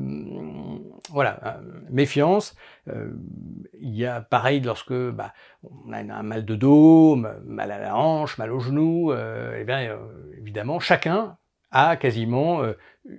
voilà, 1.11 1.41
euh, 1.45 1.81
méfiance. 1.91 2.57
Euh, 2.89 3.13
il 3.81 3.95
y 3.95 4.05
a 4.05 4.21
pareil 4.21 4.61
lorsque 4.61 4.93
bah, 4.93 5.33
on 5.63 5.93
a 5.93 5.99
un 5.99 6.23
mal 6.23 6.45
de 6.45 6.55
dos, 6.57 7.17
mal 7.17 7.71
à 7.71 7.79
la 7.79 7.97
hanche, 7.97 8.37
mal 8.39 8.53
au 8.53 8.59
genou. 8.59 9.13
eh 9.13 9.65
bien, 9.65 9.97
évidemment, 10.37 10.81
chacun 10.81 11.37
a 11.71 11.97
quasiment 11.97 12.63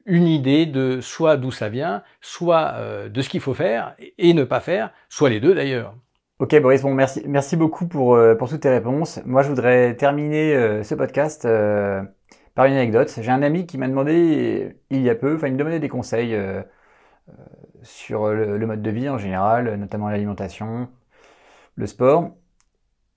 une 0.06 0.28
idée 0.28 0.66
de 0.66 1.02
soit 1.02 1.38
d'où 1.38 1.52
ça 1.52 1.70
vient, 1.70 2.04
soit 2.22 2.76
de 3.10 3.22
ce 3.22 3.30
qu'il 3.30 3.42
faut 3.42 3.54
faire 3.54 3.96
et 4.18 4.34
ne 4.34 4.44
pas 4.44 4.60
faire, 4.60 4.92
soit 5.10 5.30
les 5.30 5.40
deux 5.40 5.54
d'ailleurs. 5.54 5.96
Ok 6.44 6.60
Boris, 6.62 6.82
bon 6.82 6.94
merci, 6.94 7.24
merci 7.26 7.56
beaucoup 7.56 7.88
pour, 7.88 8.16
euh, 8.16 8.36
pour 8.36 8.50
toutes 8.50 8.62
tes 8.62 8.70
réponses. 8.70 9.22
Moi 9.24 9.44
je 9.44 9.50
voudrais 9.50 9.96
terminer 9.96 10.56
euh, 10.56 10.84
ce 10.84 10.94
podcast 10.94 11.46
euh, 11.46 12.04
par 12.56 12.66
une 12.66 12.74
anecdote. 12.74 13.14
J'ai 13.22 13.32
un 13.32 13.44
ami 13.44 13.66
qui 13.66 13.78
m'a 13.78 13.88
demandé 13.88 14.76
il 14.90 15.02
y 15.02 15.10
a 15.10 15.16
peu, 15.16 15.36
enfin 15.36 15.48
il 15.48 15.54
me 15.54 15.58
demandait 15.58 15.80
des 15.80 15.90
conseils 15.90 16.38
sur 17.82 18.28
le, 18.30 18.66
mode 18.66 18.82
de 18.82 18.90
vie 18.90 19.10
en 19.10 19.18
général, 19.18 19.76
notamment 19.76 20.10
l'alimentation, 20.10 20.90
le 21.76 21.88
sport. 21.88 22.32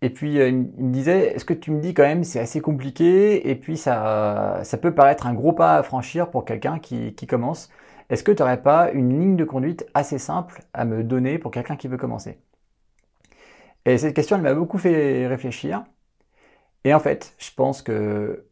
Et 0.06 0.10
puis 0.10 0.36
il 0.36 0.54
me 0.54 0.92
disait, 0.92 1.34
est-ce 1.34 1.44
que 1.44 1.52
tu 1.52 1.72
me 1.72 1.80
dis 1.80 1.92
quand 1.92 2.04
même 2.04 2.22
c'est 2.22 2.38
assez 2.38 2.60
compliqué 2.60 3.50
et 3.50 3.56
puis 3.56 3.76
ça, 3.76 4.60
ça 4.62 4.78
peut 4.78 4.94
paraître 4.94 5.26
un 5.26 5.34
gros 5.34 5.52
pas 5.52 5.78
à 5.78 5.82
franchir 5.82 6.30
pour 6.30 6.44
quelqu'un 6.44 6.78
qui, 6.78 7.12
qui 7.14 7.26
commence. 7.26 7.70
Est-ce 8.08 8.22
que 8.22 8.30
tu 8.30 8.40
n'aurais 8.40 8.62
pas 8.62 8.92
une 8.92 9.18
ligne 9.18 9.34
de 9.34 9.44
conduite 9.44 9.84
assez 9.94 10.18
simple 10.18 10.62
à 10.74 10.84
me 10.84 11.02
donner 11.02 11.40
pour 11.40 11.50
quelqu'un 11.50 11.74
qui 11.74 11.88
veut 11.88 11.96
commencer? 11.96 12.38
Et 13.84 13.98
cette 13.98 14.14
question, 14.14 14.36
elle 14.36 14.42
m'a 14.42 14.54
beaucoup 14.54 14.78
fait 14.78 15.26
réfléchir. 15.26 15.84
Et 16.84 16.94
en 16.94 17.00
fait, 17.00 17.34
je 17.38 17.50
pense 17.52 17.82
que 17.82 18.46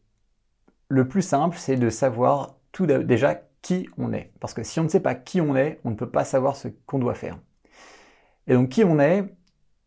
le 0.88 1.08
plus 1.08 1.22
simple, 1.22 1.56
c'est 1.56 1.76
de 1.76 1.88
savoir 1.88 2.56
tout 2.72 2.86
déjà 2.86 3.40
qui 3.62 3.88
on 3.96 4.12
est. 4.12 4.32
Parce 4.40 4.54
que 4.54 4.64
si 4.64 4.80
on 4.80 4.84
ne 4.84 4.88
sait 4.88 4.98
pas 4.98 5.14
qui 5.14 5.40
on 5.40 5.54
est, 5.54 5.78
on 5.84 5.90
ne 5.90 5.96
peut 5.96 6.10
pas 6.10 6.24
savoir 6.24 6.56
ce 6.56 6.66
qu'on 6.86 6.98
doit 6.98 7.14
faire. 7.14 7.38
Et 8.48 8.54
donc, 8.54 8.70
qui 8.70 8.82
on 8.82 8.98
est, 8.98 9.24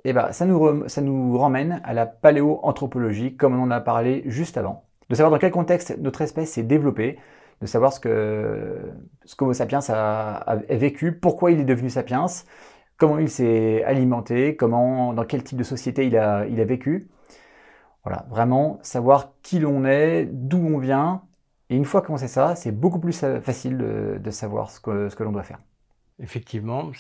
eh 0.06 0.14
ben, 0.14 0.32
ça, 0.32 0.46
nous 0.46 0.88
ça 0.88 1.02
ramène 1.40 1.82
à 1.84 1.94
la 1.94 2.06
paléoanthropologie, 2.06 3.36
comme 3.36 3.60
on 3.60 3.64
en 3.64 3.72
a 3.72 3.82
parlé 3.82 4.24
juste 4.26 4.58
avant. 4.58 4.86
De 5.10 5.16
savoir 5.16 5.32
dans 5.32 5.40
quel 5.40 5.52
contexte 5.52 5.98
notre 6.00 6.22
espèce 6.22 6.52
s'est 6.52 6.64
développée, 6.64 7.18
de 7.62 7.66
savoir 7.66 7.94
ce 7.94 8.00
que 8.00 8.92
ce 9.26 9.54
sapiens 9.54 9.80
a, 9.90 10.56
vécu, 10.70 11.14
pourquoi 11.14 11.52
il 11.52 11.60
est 11.60 11.66
devenu 11.66 11.90
sapiens, 11.90 12.26
comment 12.98 13.18
il 13.18 13.30
s'est 13.30 13.84
alimenté, 13.84 14.56
comment, 14.56 15.14
dans 15.14 15.26
quel 15.26 15.44
type 15.44 15.58
de 15.58 15.64
société 15.64 16.06
il 16.08 16.18
a, 16.18 16.46
vécu. 16.66 17.10
Voilà, 18.04 18.26
vraiment 18.30 18.80
savoir 18.84 19.34
qui 19.42 19.60
l'on 19.60 19.86
est, 19.86 20.26
d'où 20.26 20.58
on 20.58 20.78
vient. 20.78 21.24
Et 21.70 21.76
une 21.76 21.86
fois 21.86 22.02
qu'on 22.02 22.18
sait 22.18 22.28
ça, 22.28 22.56
c'est 22.56 22.72
beaucoup 22.72 23.00
plus 23.00 23.20
facile 23.42 23.78
de, 23.78 24.32
savoir 24.32 24.72
ce 24.72 24.80
que 24.80 25.24
l'on 25.24 25.32
doit 25.32 25.44
faire. 25.44 25.60
Effectivement, 26.20 26.92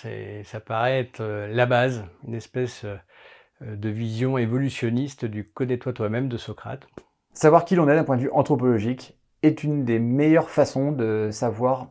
ça 0.43 0.59
paraît 0.59 0.99
être 0.99 1.21
euh, 1.21 1.47
la 1.47 1.65
base, 1.65 2.03
une 2.27 2.35
espèce 2.35 2.85
euh, 2.85 3.75
de 3.75 3.89
vision 3.89 4.37
évolutionniste 4.37 5.25
du 5.25 5.43
connais-toi 5.43 5.93
toi-même 5.93 6.29
de 6.29 6.37
Socrate. 6.37 6.87
Savoir 7.33 7.65
qui 7.65 7.75
l'on 7.75 7.89
est 7.89 7.95
d'un 7.95 8.03
point 8.03 8.17
de 8.17 8.21
vue 8.21 8.31
anthropologique 8.31 9.17
est 9.41 9.63
une 9.63 9.85
des 9.85 9.99
meilleures 9.99 10.49
façons 10.49 10.91
de 10.91 11.29
savoir 11.31 11.89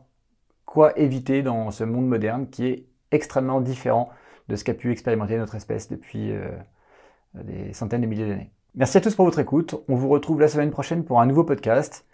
quoi 0.65 0.97
éviter 0.97 1.41
dans 1.41 1.71
ce 1.71 1.83
monde 1.83 2.07
moderne 2.07 2.49
qui 2.49 2.67
est 2.67 2.85
extrêmement 3.11 3.61
différent 3.61 4.09
de 4.47 4.55
ce 4.55 4.63
qu'a 4.63 4.73
pu 4.73 4.91
expérimenter 4.91 5.37
notre 5.37 5.55
espèce 5.55 5.89
depuis 5.89 6.31
euh, 6.31 6.49
des 7.33 7.73
centaines 7.73 8.01
de 8.01 8.07
milliers 8.07 8.27
d'années. 8.27 8.51
Merci 8.75 8.97
à 8.97 9.01
tous 9.01 9.15
pour 9.15 9.25
votre 9.25 9.39
écoute. 9.39 9.75
On 9.89 9.95
vous 9.95 10.09
retrouve 10.09 10.39
la 10.39 10.47
semaine 10.47 10.71
prochaine 10.71 11.03
pour 11.03 11.19
un 11.19 11.25
nouveau 11.25 11.43
podcast. 11.43 12.05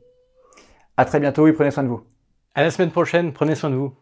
À 0.95 1.06
très 1.06 1.19
bientôt 1.19 1.47
et 1.47 1.54
prenez 1.54 1.71
soin 1.71 1.82
de 1.84 1.89
vous. 1.89 2.04
À 2.54 2.62
la 2.62 2.69
semaine 2.69 2.91
prochaine, 2.91 3.34
prenez 3.34 3.56
soin 3.56 3.71
de 3.71 3.76
vous. 3.76 3.93